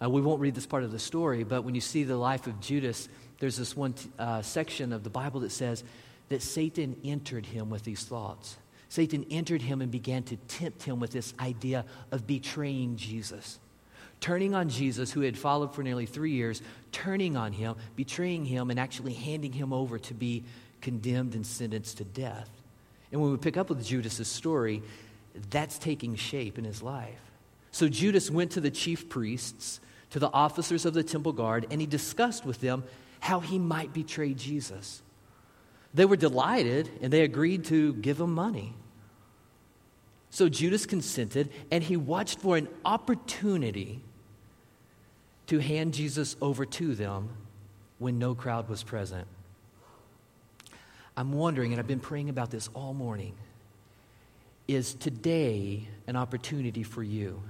Uh, 0.01 0.09
we 0.09 0.21
won't 0.21 0.39
read 0.39 0.55
this 0.55 0.65
part 0.65 0.83
of 0.83 0.91
the 0.91 0.99
story, 0.99 1.43
but 1.43 1.63
when 1.63 1.75
you 1.75 1.81
see 1.81 2.03
the 2.03 2.15
life 2.15 2.47
of 2.47 2.59
Judas, 2.59 3.09
there's 3.39 3.57
this 3.57 3.75
one 3.75 3.93
t- 3.93 4.09
uh, 4.17 4.41
section 4.41 4.93
of 4.93 5.03
the 5.03 5.09
Bible 5.09 5.41
that 5.41 5.51
says 5.51 5.83
that 6.29 6.41
Satan 6.41 6.95
entered 7.03 7.45
him 7.45 7.69
with 7.69 7.83
these 7.83 8.03
thoughts. 8.03 8.57
Satan 8.89 9.25
entered 9.29 9.61
him 9.61 9.81
and 9.81 9.91
began 9.91 10.23
to 10.23 10.37
tempt 10.47 10.83
him 10.83 10.99
with 10.99 11.11
this 11.11 11.33
idea 11.39 11.85
of 12.11 12.25
betraying 12.25 12.95
Jesus. 12.95 13.59
Turning 14.21 14.55
on 14.55 14.69
Jesus, 14.69 15.11
who 15.11 15.21
had 15.21 15.37
followed 15.37 15.75
for 15.75 15.83
nearly 15.83 16.05
three 16.05 16.31
years, 16.31 16.61
turning 16.91 17.35
on 17.35 17.51
him, 17.51 17.75
betraying 17.95 18.45
him, 18.45 18.69
and 18.69 18.79
actually 18.79 19.13
handing 19.13 19.51
him 19.51 19.73
over 19.73 19.99
to 19.99 20.13
be 20.13 20.43
condemned 20.81 21.35
and 21.35 21.45
sentenced 21.45 21.97
to 21.97 22.03
death. 22.05 22.49
And 23.11 23.21
when 23.21 23.31
we 23.31 23.37
pick 23.37 23.57
up 23.57 23.69
with 23.69 23.85
Judas's 23.85 24.27
story, 24.27 24.81
that's 25.49 25.77
taking 25.77 26.15
shape 26.15 26.57
in 26.57 26.63
his 26.63 26.81
life. 26.81 27.19
So 27.71 27.89
Judas 27.89 28.31
went 28.31 28.51
to 28.51 28.61
the 28.61 28.71
chief 28.71 29.09
priests, 29.09 29.81
to 30.11 30.19
the 30.19 30.31
officers 30.31 30.85
of 30.85 30.93
the 30.93 31.03
temple 31.03 31.33
guard, 31.33 31.67
and 31.69 31.81
he 31.81 31.87
discussed 31.87 32.45
with 32.45 32.61
them 32.61 32.83
how 33.25 33.39
he 33.39 33.57
might 33.57 33.91
betray 33.91 34.35
Jesus. 34.35 35.01
They 35.95 36.05
were 36.05 36.15
delighted 36.15 36.91
and 37.01 37.11
they 37.11 37.21
agreed 37.21 37.65
to 37.65 37.95
give 37.95 38.19
him 38.19 38.31
money. 38.31 38.75
So 40.29 40.47
Judas 40.47 40.85
consented 40.85 41.49
and 41.71 41.83
he 41.83 41.97
watched 41.97 42.39
for 42.39 42.55
an 42.55 42.67
opportunity 42.85 44.01
to 45.47 45.57
hand 45.57 45.95
Jesus 45.95 46.35
over 46.39 46.67
to 46.67 46.93
them 46.93 47.29
when 47.97 48.19
no 48.19 48.35
crowd 48.35 48.69
was 48.69 48.83
present. 48.83 49.27
I'm 51.17 51.31
wondering, 51.31 51.71
and 51.71 51.79
I've 51.79 51.87
been 51.87 51.99
praying 51.99 52.29
about 52.29 52.51
this 52.51 52.69
all 52.75 52.93
morning 52.93 53.33
is 54.67 54.93
today 54.93 55.87
an 56.05 56.15
opportunity 56.15 56.83
for 56.83 57.01
you? 57.01 57.41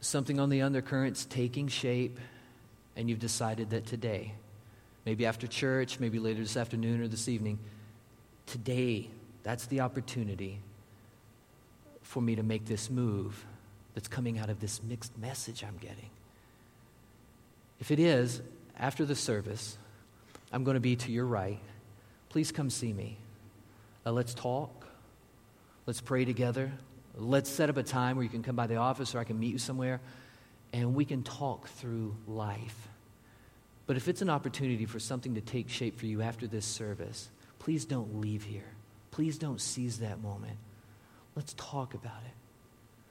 Something 0.00 0.40
on 0.40 0.48
the 0.48 0.62
undercurrents 0.62 1.26
taking 1.26 1.68
shape, 1.68 2.18
and 2.96 3.08
you've 3.08 3.18
decided 3.18 3.70
that 3.70 3.86
today, 3.86 4.32
maybe 5.04 5.26
after 5.26 5.46
church, 5.46 6.00
maybe 6.00 6.18
later 6.18 6.40
this 6.40 6.56
afternoon 6.56 7.00
or 7.00 7.08
this 7.08 7.28
evening, 7.28 7.58
today, 8.46 9.08
that's 9.42 9.66
the 9.66 9.80
opportunity 9.80 10.60
for 12.02 12.20
me 12.20 12.36
to 12.36 12.42
make 12.42 12.66
this 12.66 12.90
move 12.90 13.44
that's 13.94 14.08
coming 14.08 14.38
out 14.38 14.50
of 14.50 14.60
this 14.60 14.82
mixed 14.82 15.16
message 15.18 15.62
I'm 15.64 15.76
getting. 15.78 16.10
If 17.80 17.90
it 17.90 17.98
is, 17.98 18.40
after 18.78 19.04
the 19.04 19.14
service, 19.14 19.76
I'm 20.52 20.64
going 20.64 20.74
to 20.74 20.80
be 20.80 20.96
to 20.96 21.12
your 21.12 21.26
right 21.26 21.60
please 22.36 22.52
come 22.52 22.68
see 22.68 22.92
me. 22.92 23.16
uh, 24.04 24.12
let's 24.12 24.34
talk. 24.34 24.86
Let's 25.86 26.02
pray 26.02 26.26
together. 26.26 26.70
Let's 27.16 27.48
set 27.48 27.70
up 27.70 27.78
a 27.78 27.82
time 27.82 28.16
where 28.16 28.24
you 28.24 28.28
can 28.28 28.42
come 28.42 28.56
by 28.56 28.66
the 28.66 28.76
office 28.76 29.14
or 29.14 29.20
I 29.20 29.24
can 29.24 29.40
meet 29.40 29.52
you 29.52 29.58
somewhere 29.58 30.02
and 30.76 30.94
we 30.94 31.06
can 31.06 31.22
talk 31.22 31.68
through 31.68 32.14
life. 32.26 32.88
But 33.86 33.96
if 33.96 34.08
it's 34.08 34.20
an 34.20 34.28
opportunity 34.28 34.84
for 34.84 34.98
something 34.98 35.34
to 35.34 35.40
take 35.40 35.70
shape 35.70 35.98
for 35.98 36.06
you 36.06 36.20
after 36.20 36.46
this 36.46 36.66
service, 36.66 37.30
please 37.58 37.86
don't 37.86 38.20
leave 38.20 38.44
here. 38.44 38.74
Please 39.10 39.38
don't 39.38 39.60
seize 39.60 40.00
that 40.00 40.20
moment. 40.20 40.58
Let's 41.34 41.54
talk 41.54 41.94
about 41.94 42.20
it. 42.26 42.32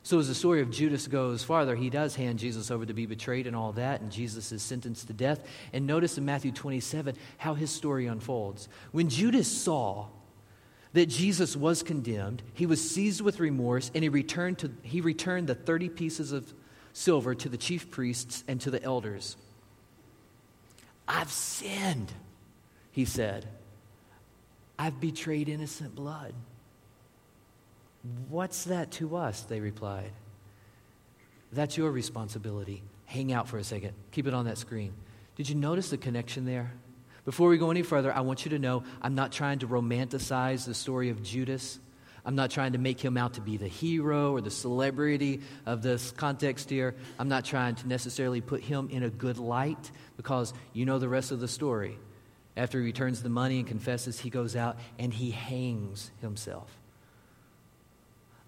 So, 0.04 0.20
as 0.20 0.28
the 0.28 0.36
story 0.36 0.62
of 0.62 0.70
Judas 0.70 1.08
goes 1.08 1.44
farther, 1.44 1.76
he 1.76 1.90
does 1.90 2.16
hand 2.16 2.38
Jesus 2.38 2.70
over 2.70 2.86
to 2.86 2.94
be 2.94 3.08
betrayed 3.08 3.48
and 3.48 3.56
all 3.56 3.72
that, 3.72 4.02
and 4.02 4.12
Jesus 4.12 4.52
is 4.52 4.62
sentenced 4.62 5.08
to 5.08 5.14
death. 5.14 5.44
And 5.74 5.88
notice 5.88 6.20
in 6.20 6.26
Matthew 6.26 6.52
27 6.52 7.16
how 7.40 7.56
his 7.56 7.72
story 7.72 8.06
unfolds. 8.06 8.70
When 8.92 9.10
Judas 9.10 9.52
saw 9.52 10.10
that 10.94 11.08
Jesus 11.08 11.56
was 11.56 11.82
condemned, 11.82 12.44
he 12.54 12.68
was 12.68 12.88
seized 12.88 13.22
with 13.22 13.40
remorse, 13.40 13.90
and 13.96 14.04
he 14.04 14.10
returned, 14.10 14.60
to, 14.60 14.72
he 14.84 15.02
returned 15.02 15.48
the 15.48 15.56
30 15.56 15.90
pieces 15.90 16.32
of 16.32 16.54
silver 16.96 17.36
to 17.36 17.50
the 17.50 17.58
chief 17.58 17.92
priests 17.92 18.44
and 18.48 18.62
to 18.62 18.72
the 18.72 18.82
elders. 18.82 19.36
I've 21.08 21.30
sinned, 21.30 22.12
he 22.92 23.04
said. 23.04 23.46
I've 24.80 25.00
betrayed 25.02 25.50
innocent 25.50 25.94
blood. 25.94 26.34
What's 28.30 28.64
that 28.66 28.92
to 28.92 29.18
us? 29.18 29.42
They 29.42 29.60
replied. 29.60 30.12
That's 31.52 31.78
your 31.78 31.92
responsibility. 31.92 32.82
Hang 33.06 33.34
out 33.34 33.50
for 33.50 33.58
a 33.58 33.64
second. 33.64 33.92
Keep 34.12 34.28
it 34.28 34.34
on 34.34 34.46
that 34.46 34.58
screen. 34.58 34.94
Did 35.36 35.50
you 35.50 35.56
notice 35.56 35.90
the 35.90 35.98
connection 35.98 36.46
there? 36.46 36.72
Before 37.26 37.50
we 37.50 37.58
go 37.58 37.72
any 37.72 37.82
further, 37.82 38.14
I 38.14 38.22
want 38.22 38.46
you 38.46 38.52
to 38.52 38.60
know 38.60 38.84
I'm 39.02 39.16
not 39.16 39.34
trying 39.34 39.60
to 39.60 39.68
romanticize 39.68 40.66
the 40.66 40.74
story 40.74 41.10
of 41.10 41.22
Judas. 41.22 41.78
I'm 42.26 42.36
not 42.36 42.50
trying 42.50 42.72
to 42.72 42.80
make 42.80 43.00
him 43.00 43.18
out 43.18 43.36
to 43.36 43.42
be 43.42 43.58
the 43.58 43.68
hero 43.68 44.32
or 44.32 44.42
the 44.42 44.50
celebrity 44.50 45.42
of 45.66 45.84
this 45.84 46.12
context 46.12 46.70
here. 46.72 46.96
I'm 47.20 47.30
not 47.30 47.46
trying 47.46 47.76
to 47.76 47.88
necessarily 47.88 48.42
put 48.42 48.62
him 48.62 48.90
in 48.92 49.04
a 49.04 49.10
good 49.10 49.38
light 49.38 49.92
because 50.18 50.54
you 50.74 50.86
know 50.86 50.98
the 50.98 51.08
rest 51.08 51.32
of 51.32 51.40
the 51.40 51.48
story. 51.48 52.00
After 52.58 52.80
he 52.80 52.86
returns 52.86 53.22
the 53.22 53.30
money 53.30 53.60
and 53.60 53.68
confesses, 53.68 54.20
he 54.20 54.32
goes 54.32 54.56
out 54.56 54.78
and 54.98 55.14
he 55.14 55.32
hangs 55.32 56.10
himself. 56.22 56.76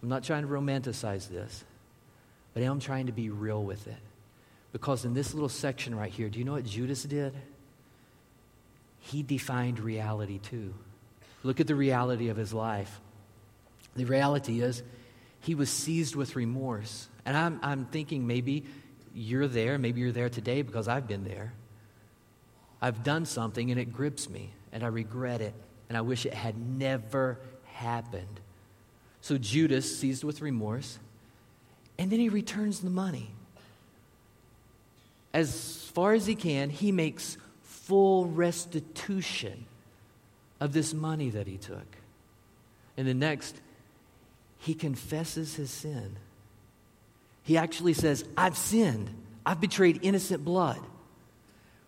I'm 0.02 0.10
not 0.10 0.24
trying 0.24 0.44
to 0.44 0.48
romanticize 0.48 1.30
this, 1.30 1.64
but 2.54 2.64
I 2.64 2.66
am 2.66 2.80
trying 2.80 3.08
to 3.08 3.12
be 3.12 3.30
real 3.30 3.64
with 3.64 3.88
it. 3.88 3.98
Because 4.72 5.06
in 5.06 5.14
this 5.14 5.34
little 5.34 5.50
section 5.50 5.94
right 5.94 6.12
here, 6.12 6.30
do 6.30 6.40
you 6.40 6.46
know 6.46 6.54
what 6.54 6.66
Judas 6.66 7.04
did? 7.04 7.34
He 9.00 9.24
defined 9.24 9.80
reality 9.80 10.40
too. 10.40 10.74
Look 11.44 11.60
at 11.60 11.68
the 11.68 11.76
reality 11.76 12.30
of 12.30 12.38
his 12.38 12.54
life. 12.54 13.00
The 13.98 14.06
reality 14.06 14.62
is, 14.62 14.82
he 15.42 15.56
was 15.56 15.70
seized 15.70 16.16
with 16.16 16.36
remorse. 16.36 17.10
And 17.26 17.36
I'm, 17.36 17.60
I'm 17.62 17.86
thinking 17.86 18.26
maybe 18.26 18.64
you're 19.14 19.48
there, 19.48 19.78
maybe 19.78 20.02
you're 20.02 20.12
there 20.12 20.30
today 20.30 20.62
because 20.62 20.88
I've 20.88 21.08
been 21.08 21.24
there. 21.24 21.54
I've 22.82 23.04
done 23.04 23.26
something 23.26 23.72
and 23.72 23.80
it 23.80 23.92
grips 23.92 24.30
me, 24.30 24.52
and 24.72 24.84
I 24.84 24.88
regret 24.88 25.42
it, 25.42 25.54
and 25.90 25.98
I 25.98 26.02
wish 26.02 26.26
it 26.26 26.34
had 26.34 26.58
never 26.58 27.40
happened. 27.74 28.40
So 29.22 29.38
Judas, 29.38 30.00
seized 30.00 30.24
with 30.24 30.42
remorse, 30.42 31.00
and 31.98 32.12
then 32.12 32.20
he 32.20 32.30
returns 32.30 32.80
the 32.80 32.90
money. 32.90 33.32
As 35.34 35.90
far 35.94 36.14
as 36.14 36.26
he 36.26 36.36
can, 36.36 36.70
he 36.70 36.92
makes 36.92 37.38
full 37.64 38.28
restitution 38.28 39.66
of 40.60 40.74
this 40.74 40.94
money 40.94 41.30
that 41.32 41.48
he 41.48 41.58
took. 41.58 41.88
And 42.96 43.08
the 43.08 43.14
next, 43.14 43.56
he 44.68 44.74
confesses 44.74 45.56
his 45.56 45.72
sin. 45.72 46.18
He 47.42 47.56
actually 47.56 47.94
says, 47.94 48.26
I've 48.36 48.58
sinned. 48.58 49.10
I've 49.46 49.62
betrayed 49.62 50.00
innocent 50.02 50.44
blood. 50.44 50.82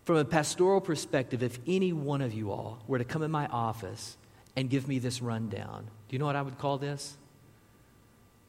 From 0.06 0.16
a 0.16 0.24
pastoral 0.24 0.80
perspective, 0.80 1.42
if 1.42 1.58
any 1.66 1.92
one 1.92 2.22
of 2.22 2.32
you 2.32 2.50
all 2.50 2.82
were 2.86 2.96
to 2.96 3.04
come 3.04 3.22
in 3.22 3.30
my 3.30 3.46
office 3.48 4.16
and 4.56 4.70
give 4.70 4.88
me 4.88 4.98
this 4.98 5.20
rundown, 5.20 5.88
do 6.08 6.14
you 6.14 6.18
know 6.18 6.24
what 6.24 6.36
I 6.36 6.40
would 6.40 6.56
call 6.56 6.78
this? 6.78 7.18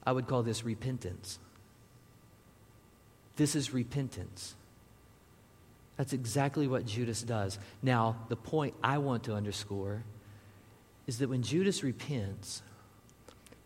I 0.06 0.14
would 0.14 0.28
call 0.28 0.44
this 0.44 0.64
repentance. 0.64 1.38
This 3.36 3.54
is 3.54 3.74
repentance. 3.74 4.56
That's 5.98 6.14
exactly 6.14 6.70
what 6.70 6.86
Judas 6.86 7.22
does. 7.22 7.60
Now, 7.84 8.16
the 8.30 8.38
point 8.38 8.76
I 8.82 9.00
want 9.00 9.26
to 9.26 9.34
underscore 9.34 10.06
is 11.06 11.18
that 11.18 11.28
when 11.28 11.44
Judas 11.44 11.84
repents, 11.84 12.62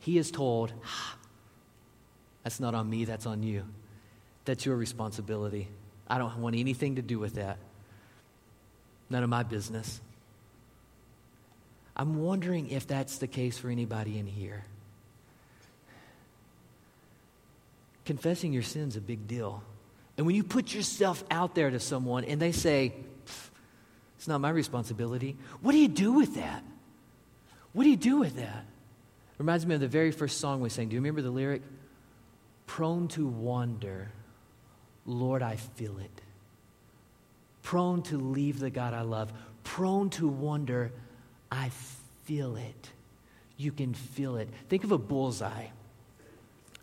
he 0.05 0.19
is 0.19 0.29
told, 0.29 0.71
ah, 0.85 1.17
That's 2.43 2.59
not 2.59 2.75
on 2.75 2.87
me, 2.87 3.05
that's 3.05 3.25
on 3.25 3.41
you. 3.41 3.63
That's 4.45 4.63
your 4.63 4.75
responsibility. 4.75 5.67
I 6.07 6.19
don't 6.19 6.37
want 6.37 6.55
anything 6.55 6.97
to 6.97 7.01
do 7.01 7.17
with 7.17 7.33
that. 7.35 7.57
None 9.09 9.23
of 9.23 9.29
my 9.29 9.41
business. 9.41 9.99
I'm 11.97 12.21
wondering 12.21 12.69
if 12.69 12.85
that's 12.85 13.17
the 13.17 13.25
case 13.25 13.57
for 13.57 13.69
anybody 13.69 14.19
in 14.19 14.27
here. 14.27 14.63
Confessing 18.05 18.53
your 18.53 18.61
sin's 18.61 18.95
a 18.95 19.01
big 19.01 19.27
deal. 19.27 19.63
And 20.17 20.27
when 20.27 20.35
you 20.35 20.43
put 20.43 20.71
yourself 20.71 21.23
out 21.31 21.55
there 21.55 21.71
to 21.71 21.79
someone 21.79 22.25
and 22.25 22.39
they 22.39 22.51
say, 22.51 22.93
it's 24.19 24.27
not 24.27 24.39
my 24.39 24.51
responsibility, 24.51 25.35
what 25.61 25.71
do 25.71 25.79
you 25.79 25.87
do 25.87 26.11
with 26.11 26.35
that? 26.35 26.63
What 27.73 27.85
do 27.85 27.89
you 27.89 27.97
do 27.97 28.19
with 28.19 28.35
that? 28.35 28.65
Reminds 29.37 29.65
me 29.65 29.75
of 29.75 29.81
the 29.81 29.87
very 29.87 30.11
first 30.11 30.39
song 30.39 30.61
we 30.61 30.69
sang. 30.69 30.89
Do 30.89 30.95
you 30.95 31.01
remember 31.01 31.21
the 31.21 31.29
lyric? 31.29 31.61
Prone 32.67 33.07
to 33.09 33.27
wander, 33.27 34.11
Lord, 35.05 35.43
I 35.43 35.57
feel 35.57 35.97
it. 35.99 36.21
Prone 37.61 38.01
to 38.03 38.17
leave 38.17 38.59
the 38.59 38.69
God 38.69 38.93
I 38.93 39.01
love, 39.01 39.33
prone 39.63 40.09
to 40.11 40.27
wonder, 40.27 40.91
I 41.51 41.69
feel 42.23 42.55
it. 42.55 42.91
You 43.57 43.71
can 43.71 43.93
feel 43.93 44.37
it. 44.37 44.49
Think 44.69 44.83
of 44.83 44.91
a 44.91 44.97
bullseye. 44.97 45.67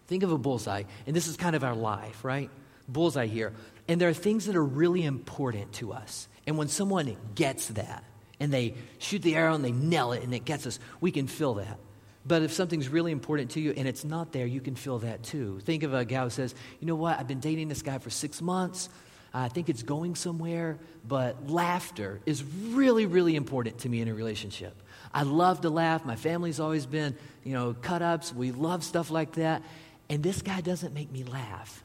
Think 0.07 0.23
of 0.23 0.33
a 0.33 0.39
bullseye, 0.39 0.83
and 1.07 1.17
this 1.17 1.27
is 1.27 1.37
kind 1.37 1.57
of 1.57 1.65
our 1.65 1.75
life, 1.75 2.25
right? 2.25 2.51
Bullseye 2.89 3.27
here. 3.27 3.53
And 3.89 4.01
there 4.01 4.09
are 4.09 4.15
things 4.15 4.47
that 4.47 4.57
are 4.57 4.65
really 4.65 5.05
important 5.05 5.73
to 5.75 5.93
us. 5.93 6.29
And 6.47 6.59
when 6.59 6.69
someone 6.69 7.17
gets 7.35 7.69
that, 7.69 8.05
and 8.41 8.53
they 8.53 8.75
shoot 8.99 9.23
the 9.23 9.37
arrow 9.37 9.55
and 9.55 9.65
they 9.65 9.71
nail 9.71 10.13
it 10.13 10.25
and 10.25 10.35
it 10.35 10.45
gets 10.45 10.67
us, 10.67 10.81
we 11.01 11.13
can 11.13 11.29
feel 11.29 11.55
that. 11.55 11.79
But 12.25 12.43
if 12.43 12.53
something's 12.53 12.89
really 12.89 13.11
important 13.11 13.51
to 13.53 13.61
you 13.61 13.73
and 13.77 13.89
it's 13.89 14.05
not 14.05 14.33
there, 14.33 14.47
you 14.47 14.61
can 14.61 14.77
feel 14.77 15.01
that 15.01 15.23
too. 15.23 15.59
Think 15.61 15.83
of 15.83 15.93
a 15.93 16.05
guy 16.05 16.23
who 16.23 16.31
says, 16.31 16.55
You 16.81 16.87
know 16.87 16.95
what? 16.95 17.19
I've 17.19 17.27
been 17.27 17.41
dating 17.41 17.69
this 17.69 17.83
guy 17.83 17.99
for 17.99 18.11
six 18.11 18.41
months. 18.41 18.89
I 19.35 19.49
think 19.49 19.69
it's 19.71 19.83
going 19.83 20.15
somewhere, 20.15 20.79
but 21.09 21.49
laughter 21.49 22.21
is 22.27 22.45
really, 22.45 23.07
really 23.07 23.35
important 23.35 23.79
to 23.79 23.89
me 23.89 24.03
in 24.03 24.09
a 24.09 24.15
relationship. 24.15 24.75
I 25.15 25.23
love 25.23 25.63
to 25.63 25.71
laugh. 25.71 26.05
My 26.05 26.17
family's 26.17 26.61
always 26.61 26.85
been, 26.85 27.17
you 27.43 27.55
know, 27.55 27.75
cut 27.81 28.03
ups. 28.03 28.33
We 28.35 28.53
love 28.53 28.85
stuff 28.85 29.11
like 29.11 29.33
that. 29.33 29.63
And 30.11 30.23
this 30.23 30.43
guy 30.43 30.61
doesn't 30.61 30.93
make 30.93 31.11
me 31.11 31.25
laugh. 31.25 31.83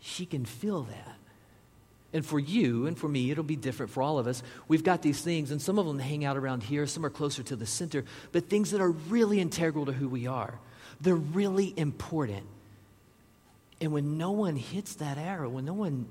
She 0.00 0.24
can 0.24 0.44
feel 0.44 0.82
that. 0.84 1.16
And 2.12 2.26
for 2.26 2.40
you 2.40 2.86
and 2.86 2.98
for 2.98 3.08
me, 3.08 3.30
it'll 3.30 3.44
be 3.44 3.56
different 3.56 3.92
for 3.92 4.02
all 4.02 4.18
of 4.18 4.26
us. 4.26 4.42
We've 4.66 4.82
got 4.82 5.00
these 5.00 5.20
things, 5.20 5.50
and 5.50 5.62
some 5.62 5.78
of 5.78 5.86
them 5.86 5.98
hang 5.98 6.24
out 6.24 6.36
around 6.36 6.64
here, 6.64 6.86
some 6.86 7.06
are 7.06 7.10
closer 7.10 7.42
to 7.44 7.56
the 7.56 7.66
center, 7.66 8.04
but 8.32 8.48
things 8.48 8.72
that 8.72 8.80
are 8.80 8.90
really 8.90 9.40
integral 9.40 9.86
to 9.86 9.92
who 9.92 10.08
we 10.08 10.26
are. 10.26 10.58
They're 11.00 11.14
really 11.14 11.72
important. 11.76 12.46
And 13.80 13.92
when 13.92 14.18
no 14.18 14.32
one 14.32 14.56
hits 14.56 14.94
that 14.96 15.18
arrow, 15.18 15.48
when 15.48 15.64
no 15.64 15.72
one 15.72 16.06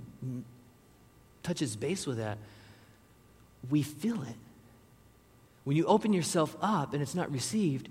touches 1.44 1.76
base 1.76 2.08
with 2.08 2.18
that, 2.18 2.38
we 3.70 3.84
feel 3.84 4.22
it. 4.24 4.36
When 5.66 5.76
you 5.76 5.86
open 5.86 6.14
yourself 6.14 6.56
up 6.62 6.94
and 6.94 7.02
it's 7.02 7.14
not 7.14 7.32
received, 7.32 7.90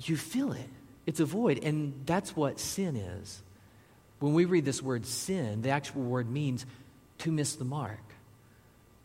you 0.00 0.16
feel 0.16 0.52
it. 0.52 0.68
It's 1.06 1.18
a 1.18 1.24
void. 1.24 1.64
And 1.64 1.94
that's 2.04 2.36
what 2.36 2.60
sin 2.60 2.96
is. 2.96 3.42
When 4.20 4.34
we 4.34 4.44
read 4.44 4.64
this 4.64 4.82
word 4.82 5.06
sin, 5.06 5.62
the 5.62 5.70
actual 5.70 6.02
word 6.02 6.30
means 6.30 6.64
to 7.18 7.32
miss 7.32 7.54
the 7.56 7.64
mark. 7.64 8.00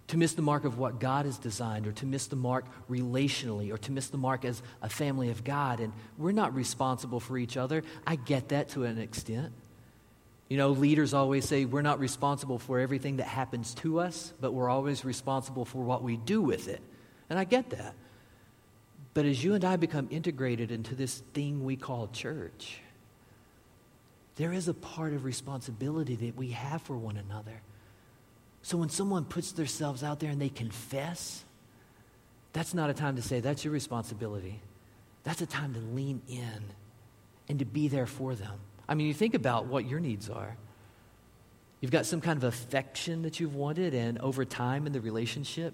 To 0.08 0.17
miss 0.17 0.34
the 0.34 0.41
mark 0.41 0.65
of 0.65 0.80
what 0.80 1.00
God 1.00 1.26
has 1.26 1.38
designed, 1.38 1.86
or 1.86 1.91
to 1.93 2.06
miss 2.06 2.28
the 2.28 2.36
mark 2.36 2.65
relationally, 2.89 3.72
or 3.72 3.78
to 3.78 3.91
miss 3.91 4.08
the 4.08 4.17
mark 4.17 4.43
as 4.43 4.62
a 4.82 4.89
family 4.89 5.30
of 5.30 5.43
God. 5.43 5.80
And 5.80 5.93
we're 6.17 6.32
not 6.32 6.56
responsible 6.56 7.19
for 7.19 7.38
each 7.38 7.58
other. 7.58 7.84
I 8.08 8.15
get 8.15 8.50
that 8.50 8.69
to 8.69 8.86
an 8.86 8.98
extent. 8.98 9.54
You 10.48 10.58
know, 10.58 10.72
leaders 10.72 11.13
always 11.13 11.45
say 11.45 11.65
we're 11.65 11.84
not 11.84 12.00
responsible 12.00 12.58
for 12.58 12.80
everything 12.80 13.17
that 13.17 13.28
happens 13.28 13.76
to 13.76 14.00
us, 14.00 14.34
but 14.41 14.52
we're 14.52 14.69
always 14.69 15.06
responsible 15.06 15.63
for 15.63 15.84
what 15.84 16.02
we 16.02 16.17
do 16.17 16.41
with 16.41 16.67
it. 16.67 16.82
And 17.30 17.38
I 17.38 17.43
get 17.43 17.69
that. 17.69 17.93
But 19.13 19.26
as 19.26 19.43
you 19.43 19.54
and 19.54 19.63
I 19.63 19.76
become 19.76 20.08
integrated 20.10 20.72
into 20.72 20.95
this 20.95 21.19
thing 21.34 21.63
we 21.63 21.76
call 21.76 22.08
church, 22.08 22.80
there 24.39 24.54
is 24.54 24.69
a 24.69 24.73
part 24.73 25.12
of 25.12 25.25
responsibility 25.25 26.15
that 26.15 26.38
we 26.38 26.52
have 26.52 26.82
for 26.82 26.95
one 26.95 27.17
another. 27.17 27.62
So 28.62 28.78
when 28.78 28.88
someone 28.88 29.25
puts 29.25 29.52
themselves 29.52 30.02
out 30.02 30.21
there 30.21 30.32
and 30.32 30.41
they 30.41 30.47
confess, 30.47 31.43
that's 32.54 32.73
not 32.73 32.89
a 32.89 32.93
time 32.93 33.17
to 33.17 33.21
say, 33.21 33.41
that's 33.41 33.65
your 33.65 33.73
responsibility. 33.73 34.62
That's 35.25 35.41
a 35.41 35.45
time 35.45 35.73
to 35.73 35.82
lean 35.82 36.21
in 36.30 36.63
and 37.49 37.60
to 37.60 37.65
be 37.65 37.89
there 37.89 38.06
for 38.06 38.34
them. 38.34 38.60
I 38.88 38.95
mean, 38.95 39.08
you 39.08 39.13
think 39.13 39.34
about 39.34 39.65
what 39.65 39.86
your 39.86 39.99
needs 39.99 40.30
are. 40.30 40.56
You've 41.82 41.91
got 41.91 42.06
some 42.06 42.21
kind 42.21 42.38
of 42.38 42.45
affection 42.45 43.23
that 43.23 43.41
you've 43.41 43.56
wanted, 43.56 43.93
and 43.93 44.19
over 44.19 44.45
time 44.45 44.88
in 44.88 44.93
the 44.93 45.02
relationship, 45.02 45.73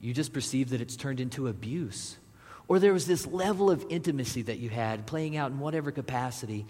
you 0.00 0.12
just 0.12 0.32
perceive 0.32 0.70
that 0.70 0.80
it's 0.80 0.96
turned 0.96 1.20
into 1.20 1.46
abuse. 1.46 2.16
Or 2.66 2.80
there 2.80 2.92
was 2.92 3.06
this 3.06 3.28
level 3.28 3.70
of 3.70 3.86
intimacy 3.90 4.42
that 4.42 4.58
you 4.58 4.70
had 4.70 5.06
playing 5.06 5.36
out 5.36 5.52
in 5.52 5.60
whatever 5.60 5.92
capacity, 5.92 6.66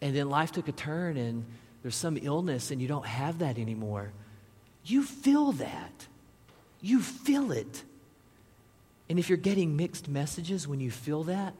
and 0.00 0.14
then 0.14 0.28
life 0.28 0.52
took 0.52 0.68
a 0.68 0.72
turn 0.72 1.16
and 1.16 1.44
there's 1.82 1.96
some 1.96 2.18
illness 2.20 2.70
and 2.70 2.80
you 2.80 2.88
don't 2.88 3.06
have 3.06 3.38
that 3.40 3.58
anymore. 3.58 4.12
You 4.84 5.02
feel 5.02 5.52
that. 5.52 6.06
You 6.80 7.00
feel 7.00 7.52
it. 7.52 7.82
And 9.08 9.18
if 9.18 9.28
you're 9.28 9.38
getting 9.38 9.76
mixed 9.76 10.08
messages 10.08 10.68
when 10.68 10.80
you 10.80 10.90
feel 10.90 11.24
that, 11.24 11.54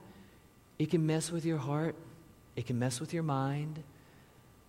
it 0.78 0.90
can 0.90 1.06
mess 1.06 1.32
with 1.32 1.44
your 1.44 1.58
heart, 1.58 1.96
it 2.56 2.66
can 2.66 2.78
mess 2.78 3.00
with 3.00 3.12
your 3.12 3.22
mind, 3.22 3.82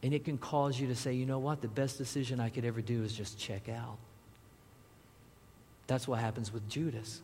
and 0.02 0.14
it 0.14 0.24
can 0.24 0.38
cause 0.38 0.80
you 0.80 0.88
to 0.88 0.96
say, 0.96 1.14
you 1.14 1.26
know 1.26 1.40
what, 1.40 1.62
the 1.62 1.68
best 1.68 1.98
decision 1.98 2.40
I 2.40 2.50
could 2.50 2.66
ever 2.66 2.82
do 2.82 3.04
is 3.04 3.14
just 3.14 3.38
check 3.38 3.68
out. 3.70 3.98
That's 5.88 6.08
what 6.08 6.20
happens 6.20 6.54
with 6.54 6.68
Judas. 6.70 7.22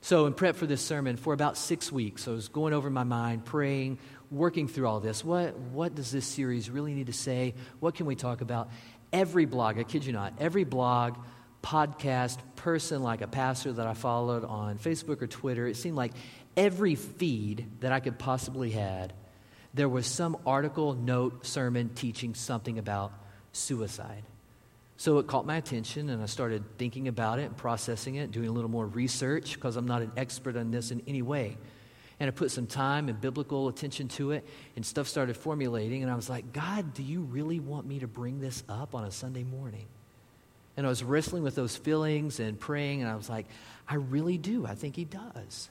So, 0.00 0.26
in 0.26 0.34
prep 0.34 0.56
for 0.56 0.66
this 0.66 0.80
sermon, 0.80 1.16
for 1.16 1.32
about 1.32 1.56
six 1.56 1.92
weeks, 1.92 2.26
I 2.26 2.32
was 2.32 2.48
going 2.48 2.72
over 2.72 2.90
my 2.90 3.04
mind, 3.04 3.44
praying, 3.44 3.98
working 4.32 4.66
through 4.66 4.88
all 4.88 5.00
this. 5.00 5.24
What, 5.24 5.56
what 5.58 5.94
does 5.94 6.10
this 6.10 6.24
series 6.24 6.70
really 6.70 6.94
need 6.94 7.06
to 7.06 7.12
say? 7.12 7.54
What 7.80 7.94
can 7.94 8.06
we 8.06 8.16
talk 8.16 8.40
about? 8.40 8.70
Every 9.12 9.44
blog, 9.44 9.78
I 9.78 9.82
kid 9.82 10.04
you 10.04 10.12
not, 10.12 10.32
every 10.38 10.64
blog, 10.64 11.16
podcast, 11.62 12.38
person 12.56 13.02
like 13.02 13.20
a 13.20 13.26
pastor 13.26 13.72
that 13.72 13.86
I 13.86 13.94
followed 13.94 14.44
on 14.44 14.78
Facebook 14.78 15.22
or 15.22 15.26
Twitter, 15.26 15.66
it 15.66 15.76
seemed 15.76 15.96
like 15.96 16.12
every 16.56 16.94
feed 16.94 17.66
that 17.80 17.92
I 17.92 18.00
could 18.00 18.18
possibly 18.18 18.70
had, 18.70 19.12
there 19.74 19.88
was 19.88 20.06
some 20.06 20.36
article, 20.46 20.94
note, 20.94 21.46
sermon 21.46 21.90
teaching 21.90 22.34
something 22.34 22.78
about 22.78 23.12
suicide. 23.52 24.24
So 24.96 25.18
it 25.18 25.26
caught 25.26 25.46
my 25.46 25.56
attention, 25.56 26.10
and 26.10 26.22
I 26.22 26.26
started 26.26 26.78
thinking 26.78 27.08
about 27.08 27.38
it 27.38 27.44
and 27.44 27.56
processing 27.56 28.16
it, 28.16 28.30
doing 28.30 28.48
a 28.48 28.52
little 28.52 28.70
more 28.70 28.86
research 28.86 29.54
because 29.54 29.76
I'm 29.76 29.86
not 29.86 30.02
an 30.02 30.12
expert 30.16 30.56
on 30.56 30.70
this 30.70 30.90
in 30.90 31.02
any 31.06 31.22
way. 31.22 31.56
And 32.22 32.28
I 32.28 32.30
put 32.30 32.52
some 32.52 32.68
time 32.68 33.08
and 33.08 33.20
biblical 33.20 33.66
attention 33.66 34.06
to 34.10 34.30
it, 34.30 34.46
and 34.76 34.86
stuff 34.86 35.08
started 35.08 35.36
formulating. 35.36 36.04
And 36.04 36.12
I 36.12 36.14
was 36.14 36.30
like, 36.30 36.52
God, 36.52 36.94
do 36.94 37.02
you 37.02 37.22
really 37.22 37.58
want 37.58 37.84
me 37.84 37.98
to 37.98 38.06
bring 38.06 38.38
this 38.38 38.62
up 38.68 38.94
on 38.94 39.02
a 39.02 39.10
Sunday 39.10 39.42
morning? 39.42 39.86
And 40.76 40.86
I 40.86 40.88
was 40.88 41.02
wrestling 41.02 41.42
with 41.42 41.56
those 41.56 41.76
feelings 41.76 42.38
and 42.38 42.60
praying, 42.60 43.02
and 43.02 43.10
I 43.10 43.16
was 43.16 43.28
like, 43.28 43.46
I 43.88 43.96
really 43.96 44.38
do. 44.38 44.64
I 44.64 44.76
think 44.76 44.94
He 44.94 45.04
does. 45.04 45.68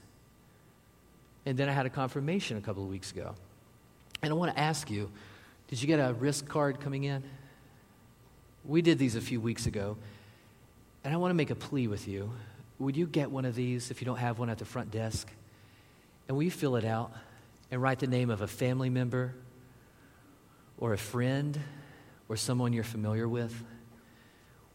And 1.45 1.57
then 1.57 1.69
I 1.69 1.71
had 1.71 1.85
a 1.85 1.89
confirmation 1.89 2.57
a 2.57 2.61
couple 2.61 2.83
of 2.83 2.89
weeks 2.89 3.13
ago. 3.13 3.33
And 4.21 4.29
I 4.29 4.35
want 4.35 4.53
to 4.53 4.59
ask 4.59 4.91
you 4.91 5.09
did 5.69 5.81
you 5.81 5.87
get 5.87 6.01
a 6.01 6.11
risk 6.11 6.49
card 6.49 6.81
coming 6.81 7.05
in? 7.05 7.23
We 8.65 8.81
did 8.81 8.99
these 8.99 9.15
a 9.15 9.21
few 9.21 9.39
weeks 9.39 9.67
ago. 9.67 9.95
And 11.05 11.13
I 11.13 11.17
want 11.17 11.31
to 11.31 11.35
make 11.35 11.49
a 11.49 11.55
plea 11.55 11.87
with 11.87 12.09
you. 12.09 12.29
Would 12.77 12.97
you 12.97 13.07
get 13.07 13.31
one 13.31 13.45
of 13.45 13.55
these 13.55 13.89
if 13.89 14.01
you 14.01 14.05
don't 14.05 14.17
have 14.17 14.37
one 14.37 14.49
at 14.49 14.57
the 14.57 14.65
front 14.65 14.91
desk? 14.91 15.29
And 16.31 16.37
will 16.37 16.43
you 16.43 16.51
fill 16.51 16.77
it 16.77 16.85
out 16.85 17.11
and 17.71 17.81
write 17.81 17.99
the 17.99 18.07
name 18.07 18.29
of 18.29 18.39
a 18.39 18.47
family 18.47 18.89
member 18.89 19.33
or 20.77 20.93
a 20.93 20.97
friend 20.97 21.59
or 22.29 22.37
someone 22.37 22.71
you're 22.71 22.85
familiar 22.85 23.27
with? 23.27 23.53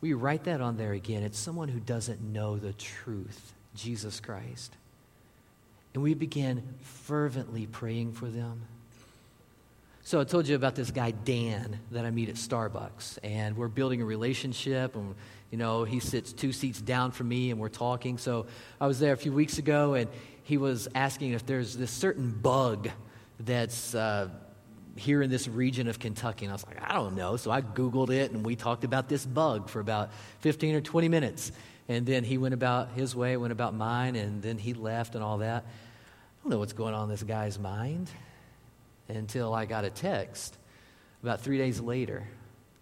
Will 0.03 0.11
you 0.11 0.19
write 0.19 0.45
that 0.45 0.61
on 0.61 0.77
there 0.77 0.92
again? 0.92 1.23
It's 1.23 1.38
someone 1.38 1.69
who 1.69 1.81
doesn't 1.81 2.21
know 2.21 2.59
the 2.59 2.75
truth, 2.75 3.55
Jesus 3.75 4.21
Christ. 4.21 4.77
And 5.95 6.03
we 6.03 6.12
begin 6.12 6.62
fervently 6.83 7.64
praying 7.64 8.12
for 8.12 8.27
them. 8.27 8.61
So 10.03 10.21
I 10.21 10.25
told 10.25 10.47
you 10.47 10.57
about 10.57 10.75
this 10.75 10.90
guy 10.90 11.12
Dan 11.12 11.81
that 11.90 12.05
I 12.05 12.11
meet 12.11 12.29
at 12.29 12.35
Starbucks, 12.35 13.19
and 13.25 13.57
we're 13.57 13.69
building 13.69 14.03
a 14.03 14.05
relationship. 14.05 14.95
And 14.95 15.14
you 15.51 15.57
know, 15.57 15.85
he 15.85 16.01
sits 16.01 16.35
two 16.35 16.53
seats 16.53 16.83
down 16.83 17.12
from 17.12 17.29
me, 17.29 17.51
and 17.51 17.59
we're 17.59 17.71
talking. 17.71 18.19
So 18.19 18.45
I 18.79 18.87
was 18.87 19.01
there 19.01 19.14
a 19.14 19.16
few 19.16 19.33
weeks 19.33 19.57
ago, 19.57 19.95
and 19.95 20.11
he 20.47 20.59
was 20.59 20.87
asking 20.95 21.33
if 21.33 21.45
there's 21.45 21.77
this 21.77 21.91
certain 21.91 22.31
bug 22.31 22.89
that's 23.41 23.97
uh, 23.97 24.29
here 24.95 25.21
in 25.21 25.29
this 25.29 25.49
region 25.49 25.89
of 25.89 25.99
Kentucky. 25.99 26.45
And 26.45 26.53
I 26.53 26.55
was 26.55 26.65
like, 26.65 26.81
I 26.89 26.95
don't 26.95 27.17
know. 27.17 27.37
So 27.37 27.51
I 27.51 27.63
Googled 27.63 28.11
it, 28.11 28.31
and 28.31 28.47
we 28.47 28.55
talked 28.55 28.85
about 28.85 29.09
this 29.09 29.27
bug 29.27 29.69
for 29.69 29.81
about 29.81 30.13
15 30.43 30.77
or 30.77 30.81
20 30.81 31.09
minutes. 31.09 31.51
And 31.89 32.07
then 32.07 32.23
he 32.23 32.39
went 32.39 32.55
about 32.55 32.93
his 32.93 33.17
way, 33.17 33.37
went 33.37 33.51
about 33.51 33.75
mine, 33.75 34.15
and 34.15 34.41
then 34.41 34.57
he 34.57 34.73
left 34.73 35.17
and 35.17 35.25
all 35.25 35.39
that. 35.39 35.65
I 35.65 36.43
don't 36.45 36.53
know 36.53 36.61
what's 36.61 36.73
going 36.73 36.95
on 36.95 37.05
in 37.05 37.11
this 37.11 37.25
guy's 37.25 37.59
mind 37.59 38.09
until 39.09 39.53
I 39.53 39.67
got 39.67 39.85
a 39.85 39.91
text 39.91 40.57
about 41.25 41.41
three 41.41 41.59
days 41.59 41.81
later. 41.81 42.23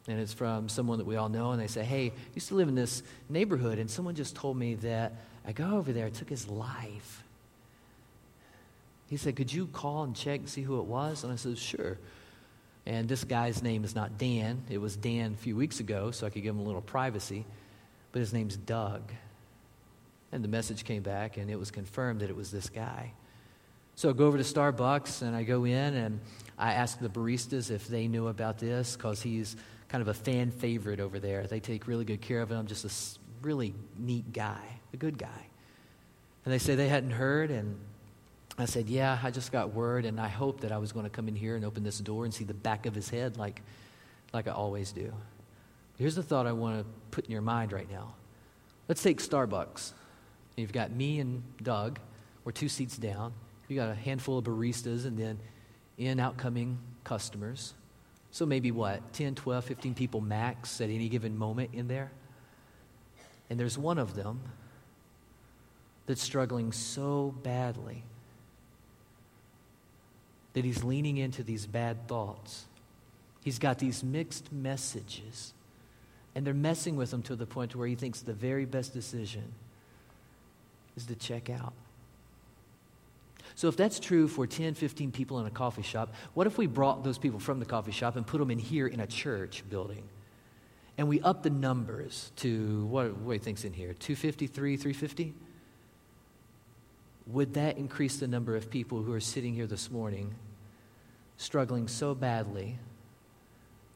And 0.06 0.20
it's 0.20 0.34
from 0.34 0.68
someone 0.68 0.98
that 0.98 1.06
we 1.06 1.16
all 1.16 1.30
know. 1.30 1.52
And 1.52 1.62
they 1.62 1.66
say, 1.66 1.82
Hey, 1.82 2.08
I 2.08 2.34
used 2.34 2.48
to 2.48 2.56
live 2.56 2.68
in 2.68 2.74
this 2.74 3.02
neighborhood, 3.30 3.78
and 3.78 3.90
someone 3.90 4.14
just 4.14 4.36
told 4.36 4.58
me 4.58 4.74
that 4.74 5.14
I 5.46 5.52
go 5.52 5.78
over 5.78 5.94
there, 5.94 6.10
took 6.10 6.28
his 6.28 6.46
life. 6.46 7.23
He 9.08 9.16
said, 9.16 9.36
Could 9.36 9.52
you 9.52 9.66
call 9.66 10.04
and 10.04 10.14
check 10.14 10.40
and 10.40 10.48
see 10.48 10.62
who 10.62 10.78
it 10.80 10.86
was? 10.86 11.24
And 11.24 11.32
I 11.32 11.36
said, 11.36 11.58
Sure. 11.58 11.98
And 12.86 13.08
this 13.08 13.24
guy's 13.24 13.62
name 13.62 13.84
is 13.84 13.94
not 13.94 14.18
Dan. 14.18 14.62
It 14.68 14.78
was 14.78 14.96
Dan 14.96 15.32
a 15.32 15.36
few 15.36 15.56
weeks 15.56 15.80
ago, 15.80 16.10
so 16.10 16.26
I 16.26 16.30
could 16.30 16.42
give 16.42 16.54
him 16.54 16.60
a 16.60 16.64
little 16.64 16.82
privacy. 16.82 17.46
But 18.12 18.20
his 18.20 18.32
name's 18.32 18.56
Doug. 18.56 19.10
And 20.32 20.44
the 20.44 20.48
message 20.48 20.84
came 20.84 21.02
back, 21.02 21.36
and 21.36 21.50
it 21.50 21.58
was 21.58 21.70
confirmed 21.70 22.20
that 22.20 22.28
it 22.28 22.36
was 22.36 22.50
this 22.50 22.68
guy. 22.68 23.12
So 23.96 24.10
I 24.10 24.12
go 24.12 24.26
over 24.26 24.36
to 24.36 24.44
Starbucks 24.44 25.22
and 25.22 25.36
I 25.36 25.44
go 25.44 25.64
in 25.64 25.94
and 25.94 26.20
I 26.58 26.72
ask 26.72 26.98
the 26.98 27.08
baristas 27.08 27.70
if 27.70 27.86
they 27.86 28.08
knew 28.08 28.26
about 28.26 28.58
this 28.58 28.96
because 28.96 29.22
he's 29.22 29.54
kind 29.88 30.02
of 30.02 30.08
a 30.08 30.14
fan 30.14 30.50
favorite 30.50 30.98
over 30.98 31.20
there. 31.20 31.46
They 31.46 31.60
take 31.60 31.86
really 31.86 32.04
good 32.04 32.20
care 32.20 32.42
of 32.42 32.50
him, 32.50 32.66
just 32.66 32.84
a 32.84 33.46
really 33.46 33.72
neat 33.96 34.32
guy, 34.32 34.80
a 34.92 34.96
good 34.96 35.16
guy. 35.16 35.46
And 36.44 36.52
they 36.52 36.58
say 36.58 36.74
they 36.74 36.88
hadn't 36.88 37.12
heard, 37.12 37.50
and 37.50 37.78
I 38.56 38.66
said, 38.66 38.88
Yeah, 38.88 39.18
I 39.22 39.30
just 39.30 39.50
got 39.50 39.74
word, 39.74 40.04
and 40.04 40.20
I 40.20 40.28
hoped 40.28 40.62
that 40.62 40.72
I 40.72 40.78
was 40.78 40.92
going 40.92 41.04
to 41.04 41.10
come 41.10 41.28
in 41.28 41.34
here 41.34 41.56
and 41.56 41.64
open 41.64 41.82
this 41.82 41.98
door 41.98 42.24
and 42.24 42.32
see 42.32 42.44
the 42.44 42.54
back 42.54 42.86
of 42.86 42.94
his 42.94 43.10
head 43.10 43.36
like, 43.36 43.62
like 44.32 44.46
I 44.46 44.52
always 44.52 44.92
do. 44.92 45.12
Here's 45.98 46.14
the 46.14 46.22
thought 46.22 46.46
I 46.46 46.52
want 46.52 46.80
to 46.80 46.86
put 47.10 47.24
in 47.24 47.30
your 47.30 47.42
mind 47.42 47.72
right 47.72 47.90
now. 47.90 48.14
Let's 48.88 49.02
take 49.02 49.20
Starbucks. 49.20 49.92
You've 50.56 50.72
got 50.72 50.90
me 50.90 51.20
and 51.20 51.42
Doug. 51.62 51.98
We're 52.44 52.52
two 52.52 52.68
seats 52.68 52.96
down. 52.96 53.32
You've 53.68 53.78
got 53.78 53.90
a 53.90 53.94
handful 53.94 54.38
of 54.38 54.44
baristas 54.44 55.06
and 55.06 55.16
then 55.16 55.38
in 55.96 56.20
outcoming 56.20 56.78
customers. 57.02 57.74
So 58.30 58.44
maybe 58.44 58.72
what, 58.72 59.12
10, 59.12 59.36
12, 59.36 59.64
15 59.64 59.94
people 59.94 60.20
max 60.20 60.80
at 60.80 60.90
any 60.90 61.08
given 61.08 61.38
moment 61.38 61.70
in 61.72 61.88
there? 61.88 62.10
And 63.48 63.58
there's 63.58 63.78
one 63.78 63.98
of 63.98 64.14
them 64.14 64.40
that's 66.06 66.22
struggling 66.22 66.72
so 66.72 67.34
badly 67.42 68.02
that 70.54 70.64
he's 70.64 70.82
leaning 70.82 71.18
into 71.18 71.42
these 71.42 71.66
bad 71.66 72.08
thoughts. 72.08 72.64
He's 73.42 73.58
got 73.58 73.78
these 73.78 74.02
mixed 74.02 74.50
messages, 74.52 75.52
and 76.34 76.46
they're 76.46 76.54
messing 76.54 76.96
with 76.96 77.12
him 77.12 77.22
to 77.22 77.36
the 77.36 77.46
point 77.46 77.76
where 77.76 77.86
he 77.86 77.94
thinks 77.94 78.20
the 78.20 78.32
very 78.32 78.64
best 78.64 78.94
decision 78.94 79.52
is 80.96 81.04
to 81.06 81.14
check 81.14 81.50
out. 81.50 81.74
So, 83.56 83.68
if 83.68 83.76
that's 83.76 84.00
true 84.00 84.26
for 84.26 84.46
10, 84.46 84.74
15 84.74 85.12
people 85.12 85.38
in 85.38 85.46
a 85.46 85.50
coffee 85.50 85.82
shop, 85.82 86.12
what 86.32 86.46
if 86.46 86.58
we 86.58 86.66
brought 86.66 87.04
those 87.04 87.18
people 87.18 87.38
from 87.38 87.60
the 87.60 87.66
coffee 87.66 87.92
shop 87.92 88.16
and 88.16 88.26
put 88.26 88.38
them 88.38 88.50
in 88.50 88.58
here 88.58 88.86
in 88.86 89.00
a 89.00 89.06
church 89.06 89.62
building? 89.68 90.02
And 90.96 91.08
we 91.08 91.20
up 91.20 91.42
the 91.42 91.50
numbers 91.50 92.32
to 92.36 92.86
what, 92.86 93.16
what 93.18 93.32
do 93.32 93.34
you 93.34 93.38
think's 93.40 93.64
in 93.64 93.72
here? 93.72 93.94
253, 93.94 94.76
350? 94.76 95.34
Would 97.26 97.54
that 97.54 97.78
increase 97.78 98.18
the 98.18 98.28
number 98.28 98.54
of 98.56 98.70
people 98.70 99.02
who 99.02 99.12
are 99.12 99.20
sitting 99.20 99.54
here 99.54 99.66
this 99.66 99.90
morning 99.90 100.34
struggling 101.36 101.88
so 101.88 102.14
badly 102.14 102.78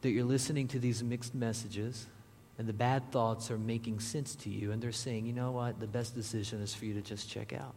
that 0.00 0.10
you're 0.10 0.24
listening 0.24 0.68
to 0.68 0.78
these 0.78 1.02
mixed 1.02 1.34
messages 1.34 2.06
and 2.58 2.66
the 2.66 2.72
bad 2.72 3.12
thoughts 3.12 3.50
are 3.50 3.58
making 3.58 4.00
sense 4.00 4.34
to 4.34 4.50
you 4.50 4.72
and 4.72 4.82
they're 4.82 4.92
saying, 4.92 5.26
you 5.26 5.32
know 5.32 5.52
what, 5.52 5.78
the 5.78 5.86
best 5.86 6.14
decision 6.14 6.60
is 6.60 6.74
for 6.74 6.86
you 6.86 6.94
to 6.94 7.02
just 7.02 7.28
check 7.28 7.52
out? 7.52 7.74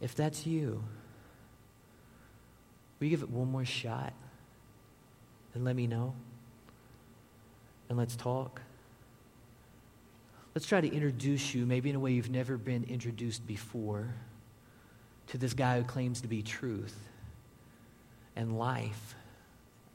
If 0.00 0.14
that's 0.14 0.46
you, 0.46 0.82
will 2.98 3.06
you 3.06 3.10
give 3.10 3.22
it 3.22 3.30
one 3.30 3.50
more 3.50 3.64
shot 3.64 4.12
and 5.54 5.64
let 5.64 5.74
me 5.74 5.86
know? 5.86 6.14
And 7.88 7.98
let's 7.98 8.16
talk. 8.16 8.60
Let's 10.56 10.64
try 10.64 10.80
to 10.80 10.90
introduce 10.90 11.54
you, 11.54 11.66
maybe 11.66 11.90
in 11.90 11.96
a 11.96 12.00
way 12.00 12.12
you've 12.12 12.30
never 12.30 12.56
been 12.56 12.84
introduced 12.84 13.46
before, 13.46 14.14
to 15.26 15.36
this 15.36 15.52
guy 15.52 15.78
who 15.78 15.84
claims 15.84 16.22
to 16.22 16.28
be 16.28 16.40
truth 16.40 16.96
and 18.36 18.58
life, 18.58 19.14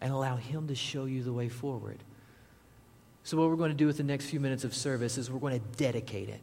and 0.02 0.13
allow 0.13 0.36
him 0.36 0.67
to 0.67 0.76
show 0.76 1.06
you 1.06 1.24
the 1.24 1.34
way 1.34 1.50
forward. 1.50 1.97
So, 3.24 3.38
what 3.38 3.50
we're 3.50 3.56
going 3.56 3.71
to 3.71 3.76
do 3.76 3.88
with 3.88 3.97
the 3.97 4.04
next 4.04 4.26
few 4.26 4.39
minutes 4.39 4.63
of 4.63 4.76
service 4.76 5.17
is 5.17 5.32
we're 5.32 5.39
going 5.39 5.60
to 5.60 5.78
dedicate 5.78 6.30
it. 6.30 6.41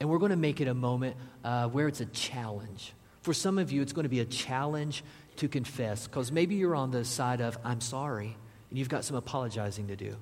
And 0.00 0.10
we're 0.10 0.18
going 0.18 0.30
to 0.30 0.36
make 0.36 0.60
it 0.60 0.66
a 0.66 0.74
moment 0.74 1.14
uh, 1.44 1.68
where 1.68 1.86
it's 1.86 2.00
a 2.00 2.06
challenge. 2.06 2.92
For 3.22 3.32
some 3.32 3.58
of 3.58 3.70
you, 3.70 3.82
it's 3.82 3.92
going 3.92 4.02
to 4.02 4.08
be 4.08 4.18
a 4.18 4.24
challenge 4.24 5.04
to 5.36 5.46
confess 5.46 6.08
because 6.08 6.32
maybe 6.32 6.56
you're 6.56 6.74
on 6.74 6.90
the 6.90 7.04
side 7.04 7.40
of, 7.40 7.56
I'm 7.62 7.82
sorry, 7.82 8.36
and 8.70 8.78
you've 8.80 8.88
got 8.88 9.04
some 9.04 9.16
apologizing 9.16 9.86
to 9.86 9.94
do. 9.94 10.16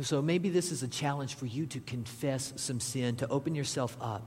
So 0.00 0.22
maybe 0.22 0.48
this 0.48 0.72
is 0.72 0.82
a 0.82 0.88
challenge 0.88 1.34
for 1.34 1.46
you 1.46 1.66
to 1.66 1.80
confess 1.80 2.54
some 2.56 2.80
sin, 2.80 3.16
to 3.16 3.28
open 3.28 3.54
yourself 3.54 3.96
up. 4.00 4.26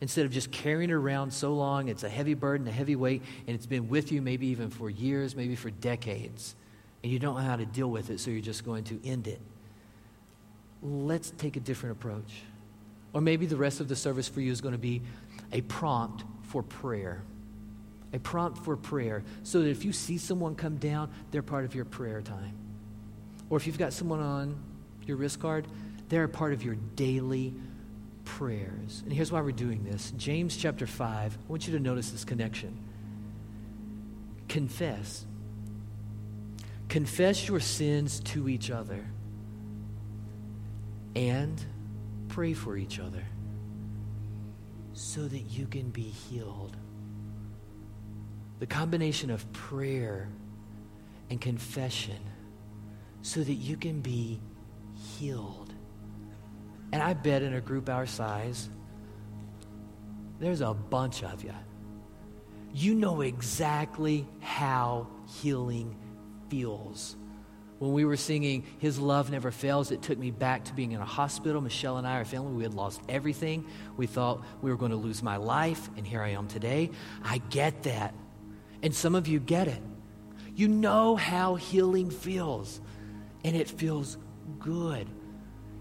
Instead 0.00 0.24
of 0.24 0.32
just 0.32 0.50
carrying 0.50 0.88
it 0.88 0.94
around 0.94 1.30
so 1.30 1.52
long, 1.52 1.88
it's 1.88 2.04
a 2.04 2.08
heavy 2.08 2.32
burden, 2.32 2.66
a 2.66 2.72
heavy 2.72 2.96
weight, 2.96 3.22
and 3.46 3.54
it's 3.54 3.66
been 3.66 3.88
with 3.88 4.10
you 4.10 4.22
maybe 4.22 4.46
even 4.46 4.70
for 4.70 4.88
years, 4.88 5.36
maybe 5.36 5.56
for 5.56 5.70
decades 5.70 6.54
and 7.02 7.10
you 7.10 7.18
don't 7.18 7.36
know 7.36 7.42
how 7.42 7.56
to 7.56 7.66
deal 7.66 7.90
with 7.90 8.10
it, 8.10 8.20
so 8.20 8.30
you're 8.30 8.40
just 8.40 8.64
going 8.64 8.84
to 8.84 9.00
end 9.06 9.26
it. 9.26 9.40
Let's 10.82 11.30
take 11.30 11.56
a 11.56 11.60
different 11.60 11.96
approach. 11.96 12.42
Or 13.12 13.20
maybe 13.20 13.46
the 13.46 13.56
rest 13.56 13.80
of 13.80 13.88
the 13.88 13.96
service 13.96 14.28
for 14.28 14.40
you 14.40 14.52
is 14.52 14.60
going 14.60 14.72
to 14.72 14.78
be 14.78 15.02
a 15.52 15.62
prompt 15.62 16.24
for 16.42 16.62
prayer. 16.62 17.22
A 18.12 18.18
prompt 18.18 18.64
for 18.64 18.76
prayer, 18.76 19.22
so 19.42 19.62
that 19.62 19.68
if 19.68 19.84
you 19.84 19.92
see 19.92 20.18
someone 20.18 20.54
come 20.54 20.76
down, 20.76 21.10
they're 21.30 21.42
part 21.42 21.64
of 21.64 21.74
your 21.74 21.84
prayer 21.84 22.20
time. 22.20 22.54
Or 23.50 23.58
if 23.58 23.66
you've 23.66 23.78
got 23.78 23.92
someone 23.92 24.20
on 24.20 24.56
your 25.06 25.18
wrist 25.18 25.40
card, 25.40 25.66
they're 26.08 26.24
a 26.24 26.28
part 26.28 26.52
of 26.52 26.62
your 26.62 26.76
daily 26.96 27.54
prayers. 28.24 29.02
And 29.04 29.12
here's 29.12 29.30
why 29.30 29.42
we're 29.42 29.50
doing 29.52 29.84
this 29.84 30.12
James 30.16 30.56
chapter 30.56 30.86
5, 30.86 31.38
I 31.38 31.50
want 31.50 31.66
you 31.66 31.74
to 31.74 31.80
notice 31.80 32.10
this 32.10 32.24
connection. 32.24 32.78
Confess 34.48 35.26
Confess 36.90 37.46
your 37.46 37.60
sins 37.60 38.18
to 38.18 38.48
each 38.48 38.68
other 38.68 39.06
and 41.14 41.64
pray 42.26 42.52
for 42.52 42.76
each 42.76 42.98
other 42.98 43.22
so 44.92 45.28
that 45.28 45.38
you 45.38 45.68
can 45.68 45.90
be 45.90 46.02
healed. 46.02 46.76
The 48.58 48.66
combination 48.66 49.30
of 49.30 49.50
prayer 49.52 50.28
and 51.30 51.40
confession 51.40 52.18
so 53.22 53.42
that 53.42 53.54
you 53.54 53.76
can 53.76 54.00
be 54.00 54.40
healed. 54.94 55.72
And 56.92 57.02
I 57.02 57.14
bet 57.14 57.42
in 57.42 57.54
a 57.54 57.60
group 57.60 57.88
our 57.88 58.06
size, 58.06 58.68
there's 60.38 60.60
a 60.60 60.74
bunch 60.74 61.22
of 61.22 61.44
you. 61.44 61.54
You 62.72 62.94
know 62.94 63.20
exactly 63.20 64.26
how 64.40 65.08
healing 65.40 65.96
feels. 66.48 67.16
When 67.78 67.92
we 67.94 68.04
were 68.04 68.16
singing 68.16 68.66
His 68.78 68.98
Love 68.98 69.30
Never 69.30 69.50
Fails, 69.50 69.90
it 69.90 70.02
took 70.02 70.18
me 70.18 70.30
back 70.30 70.64
to 70.64 70.74
being 70.74 70.92
in 70.92 71.00
a 71.00 71.04
hospital. 71.04 71.62
Michelle 71.62 71.96
and 71.96 72.06
I, 72.06 72.16
our 72.16 72.24
family, 72.24 72.52
we 72.52 72.62
had 72.62 72.74
lost 72.74 73.00
everything. 73.08 73.66
We 73.96 74.06
thought 74.06 74.44
we 74.60 74.70
were 74.70 74.76
going 74.76 74.90
to 74.90 74.98
lose 74.98 75.22
my 75.22 75.36
life, 75.36 75.88
and 75.96 76.06
here 76.06 76.22
I 76.22 76.30
am 76.30 76.46
today. 76.46 76.90
I 77.24 77.38
get 77.38 77.84
that. 77.84 78.14
And 78.82 78.94
some 78.94 79.14
of 79.14 79.28
you 79.28 79.40
get 79.40 79.66
it. 79.66 79.80
You 80.54 80.68
know 80.68 81.16
how 81.16 81.54
healing 81.54 82.10
feels, 82.10 82.82
and 83.44 83.56
it 83.56 83.68
feels 83.68 84.18
good. 84.58 85.08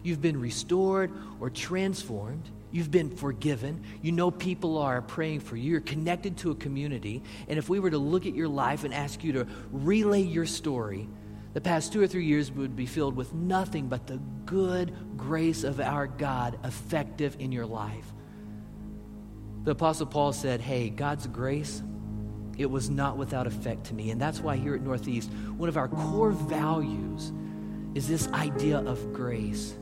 You've 0.03 0.21
been 0.21 0.39
restored 0.39 1.11
or 1.39 1.49
transformed. 1.49 2.49
You've 2.71 2.91
been 2.91 3.09
forgiven. 3.09 3.83
You 4.01 4.11
know 4.11 4.31
people 4.31 4.77
are 4.77 5.01
praying 5.01 5.41
for 5.41 5.57
you. 5.57 5.71
You're 5.71 5.81
connected 5.81 6.37
to 6.37 6.51
a 6.51 6.55
community. 6.55 7.23
And 7.47 7.57
if 7.57 7.67
we 7.67 7.79
were 7.79 7.89
to 7.89 7.97
look 7.97 8.25
at 8.25 8.35
your 8.35 8.47
life 8.47 8.83
and 8.83 8.93
ask 8.93 9.23
you 9.23 9.33
to 9.33 9.47
relay 9.71 10.21
your 10.21 10.45
story, 10.45 11.09
the 11.53 11.61
past 11.61 11.91
two 11.91 12.01
or 12.01 12.07
three 12.07 12.25
years 12.25 12.51
would 12.51 12.75
be 12.75 12.85
filled 12.85 13.15
with 13.15 13.33
nothing 13.33 13.87
but 13.87 14.05
the 14.05 14.19
good 14.45 14.93
grace 15.17 15.63
of 15.63 15.79
our 15.79 16.07
God 16.07 16.59
effective 16.63 17.35
in 17.39 17.51
your 17.51 17.65
life. 17.65 18.05
The 19.63 19.71
Apostle 19.71 20.05
Paul 20.05 20.31
said, 20.31 20.61
Hey, 20.61 20.89
God's 20.89 21.27
grace, 21.27 21.81
it 22.57 22.69
was 22.69 22.89
not 22.89 23.17
without 23.17 23.47
effect 23.47 23.85
to 23.85 23.93
me. 23.93 24.11
And 24.11 24.21
that's 24.21 24.39
why 24.41 24.57
here 24.57 24.75
at 24.75 24.81
Northeast, 24.81 25.29
one 25.57 25.69
of 25.69 25.77
our 25.77 25.87
core 25.87 26.31
values 26.31 27.31
is 27.95 28.07
this 28.07 28.27
idea 28.29 28.79
of 28.79 29.13
grace 29.13 29.75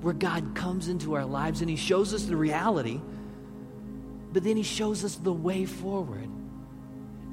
where 0.00 0.14
God 0.14 0.54
comes 0.54 0.88
into 0.88 1.14
our 1.14 1.24
lives 1.24 1.60
and 1.60 1.70
He 1.70 1.76
shows 1.76 2.14
us 2.14 2.24
the 2.24 2.36
reality, 2.36 3.00
but 4.32 4.44
then 4.44 4.56
He 4.56 4.62
shows 4.62 5.04
us 5.04 5.16
the 5.16 5.32
way 5.32 5.64
forward. 5.64 6.28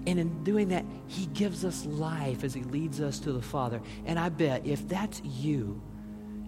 And 0.05 0.19
in 0.19 0.43
doing 0.43 0.69
that, 0.69 0.85
He 1.07 1.27
gives 1.27 1.63
us 1.63 1.85
life 1.85 2.43
as 2.43 2.53
He 2.53 2.63
leads 2.63 2.99
us 2.99 3.19
to 3.19 3.31
the 3.31 3.41
Father. 3.41 3.81
And 4.05 4.19
I 4.19 4.29
bet 4.29 4.65
if 4.65 4.87
that's 4.87 5.21
you, 5.23 5.81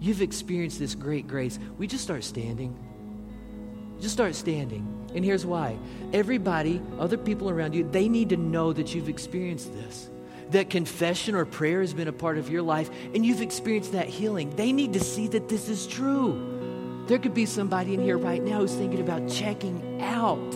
you've 0.00 0.22
experienced 0.22 0.78
this 0.78 0.94
great 0.94 1.26
grace, 1.26 1.58
we 1.78 1.86
just 1.86 2.04
start 2.04 2.24
standing. 2.24 2.76
Just 4.00 4.12
start 4.12 4.34
standing. 4.34 4.92
And 5.14 5.24
here's 5.24 5.46
why 5.46 5.78
everybody, 6.12 6.82
other 6.98 7.16
people 7.16 7.48
around 7.48 7.74
you, 7.74 7.88
they 7.90 8.08
need 8.08 8.28
to 8.28 8.36
know 8.36 8.72
that 8.72 8.94
you've 8.94 9.08
experienced 9.08 9.72
this 9.72 10.10
that 10.50 10.70
confession 10.70 11.34
or 11.34 11.44
prayer 11.44 11.80
has 11.80 11.94
been 11.94 12.08
a 12.08 12.12
part 12.12 12.38
of 12.38 12.50
your 12.50 12.62
life 12.62 12.90
and 13.14 13.24
you've 13.24 13.42
experienced 13.42 13.92
that 13.92 14.08
healing, 14.08 14.54
they 14.56 14.72
need 14.72 14.92
to 14.92 15.00
see 15.00 15.28
that 15.28 15.48
this 15.48 15.68
is 15.68 15.86
true. 15.86 17.04
There 17.06 17.18
could 17.18 17.34
be 17.34 17.46
somebody 17.46 17.94
in 17.94 18.02
here 18.02 18.18
right 18.18 18.42
now 18.42 18.60
who's 18.60 18.74
thinking 18.74 19.00
about 19.00 19.28
checking 19.28 20.02
out. 20.02 20.54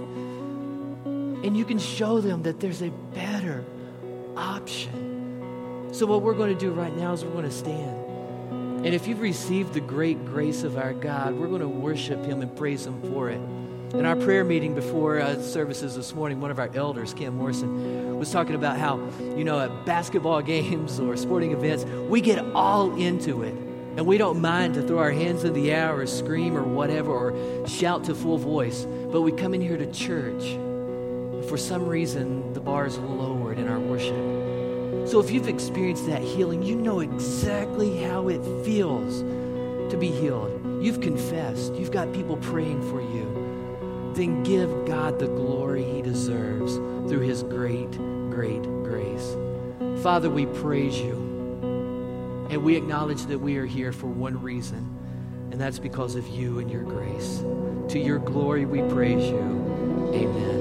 And 1.43 1.57
you 1.57 1.65
can 1.65 1.79
show 1.79 2.21
them 2.21 2.43
that 2.43 2.61
there's 2.61 2.83
a 2.83 2.91
better 3.15 3.65
option. 4.37 5.89
So, 5.93 6.07
what 6.07 6.23
we're 6.23 6.35
going 6.35 6.53
to 6.53 6.59
do 6.59 6.71
right 6.71 6.95
now 6.97 7.13
is 7.13 7.25
we're 7.25 7.33
going 7.33 7.45
to 7.45 7.51
stand. 7.51 7.97
And 8.85 8.95
if 8.95 9.07
you've 9.07 9.21
received 9.21 9.75
the 9.75 9.81
great 9.81 10.25
grace 10.25 10.63
of 10.63 10.77
our 10.77 10.93
God, 10.93 11.35
we're 11.35 11.49
going 11.49 11.61
to 11.61 11.69
worship 11.69 12.25
Him 12.25 12.43
and 12.43 12.57
praise 12.57 12.87
Him 12.87 13.01
for 13.13 13.29
it. 13.31 13.41
In 13.95 14.07
our 14.07 14.17
prayer 14.17 14.45
meeting 14.45 14.75
before 14.75 15.21
uh, 15.21 15.41
services 15.43 15.97
this 15.97 16.15
morning, 16.15 16.41
one 16.41 16.51
of 16.51 16.59
our 16.59 16.71
elders, 16.75 17.13
Cam 17.13 17.37
Morrison, 17.37 18.10
was 18.21 18.31
talking 18.31 18.55
about 18.55 18.79
how, 18.79 19.01
you 19.35 19.45
know, 19.45 19.59
at 19.59 19.87
basketball 19.87 20.43
games 20.55 21.01
or 21.01 21.17
sporting 21.17 21.53
events, 21.53 21.85
we 21.85 22.21
get 22.21 22.39
all 22.55 22.95
into 22.97 23.43
it. 23.43 23.55
And 23.97 24.07
we 24.07 24.19
don't 24.19 24.41
mind 24.41 24.75
to 24.75 24.83
throw 24.87 24.99
our 24.99 25.11
hands 25.11 25.43
in 25.43 25.53
the 25.53 25.73
air 25.73 25.99
or 25.99 26.07
scream 26.07 26.57
or 26.57 26.63
whatever 26.63 27.11
or 27.11 27.67
shout 27.67 28.05
to 28.05 28.15
full 28.15 28.39
voice. 28.39 28.85
But 28.85 29.23
we 29.23 29.33
come 29.33 29.55
in 29.55 29.61
here 29.61 29.77
to 29.77 29.91
church. 29.91 30.43
For 31.49 31.57
some 31.57 31.87
reason, 31.87 32.53
the 32.53 32.61
bar 32.61 32.87
is 32.87 32.99
lowered 32.99 33.59
in 33.59 33.67
our 33.67 33.81
worship. 33.81 35.09
So 35.09 35.19
if 35.19 35.31
you've 35.31 35.49
experienced 35.49 36.07
that 36.07 36.23
healing, 36.23 36.63
you 36.63 36.77
know 36.77 37.01
exactly 37.01 38.03
how 38.05 38.29
it 38.29 38.45
feels 38.65 39.23
to 39.91 39.97
be 39.99 40.09
healed. 40.09 40.85
You've 40.85 41.01
confessed, 41.01 41.75
you've 41.75 41.91
got 41.91 42.13
people 42.13 42.37
praying 42.37 42.83
for 42.91 43.01
you 43.01 43.51
then 44.15 44.43
give 44.43 44.69
God 44.87 45.19
the 45.19 45.29
glory 45.29 45.85
he 45.85 46.03
deserves 46.03 46.79
through 47.11 47.27
his 47.27 47.43
great, 47.43 47.91
great 48.31 48.63
grace. 48.85 49.37
Father, 50.01 50.31
we 50.31 50.47
praise 50.47 50.97
you. 50.97 51.15
And 52.49 52.63
we 52.63 52.77
acknowledge 52.77 53.27
that 53.27 53.39
we 53.41 53.57
are 53.57 53.67
here 53.67 53.91
for 53.91 54.07
one 54.07 54.41
reason, 54.41 54.97
and 55.51 55.61
that's 55.61 55.81
because 55.81 56.15
of 56.15 56.29
you 56.29 56.61
and 56.61 56.71
your 56.71 56.85
grace. 56.85 57.43
To 57.89 57.99
your 57.99 58.21
glory, 58.21 58.65
we 58.65 58.83
praise 58.95 59.29
you. 59.29 59.41
Amen. 60.15 60.60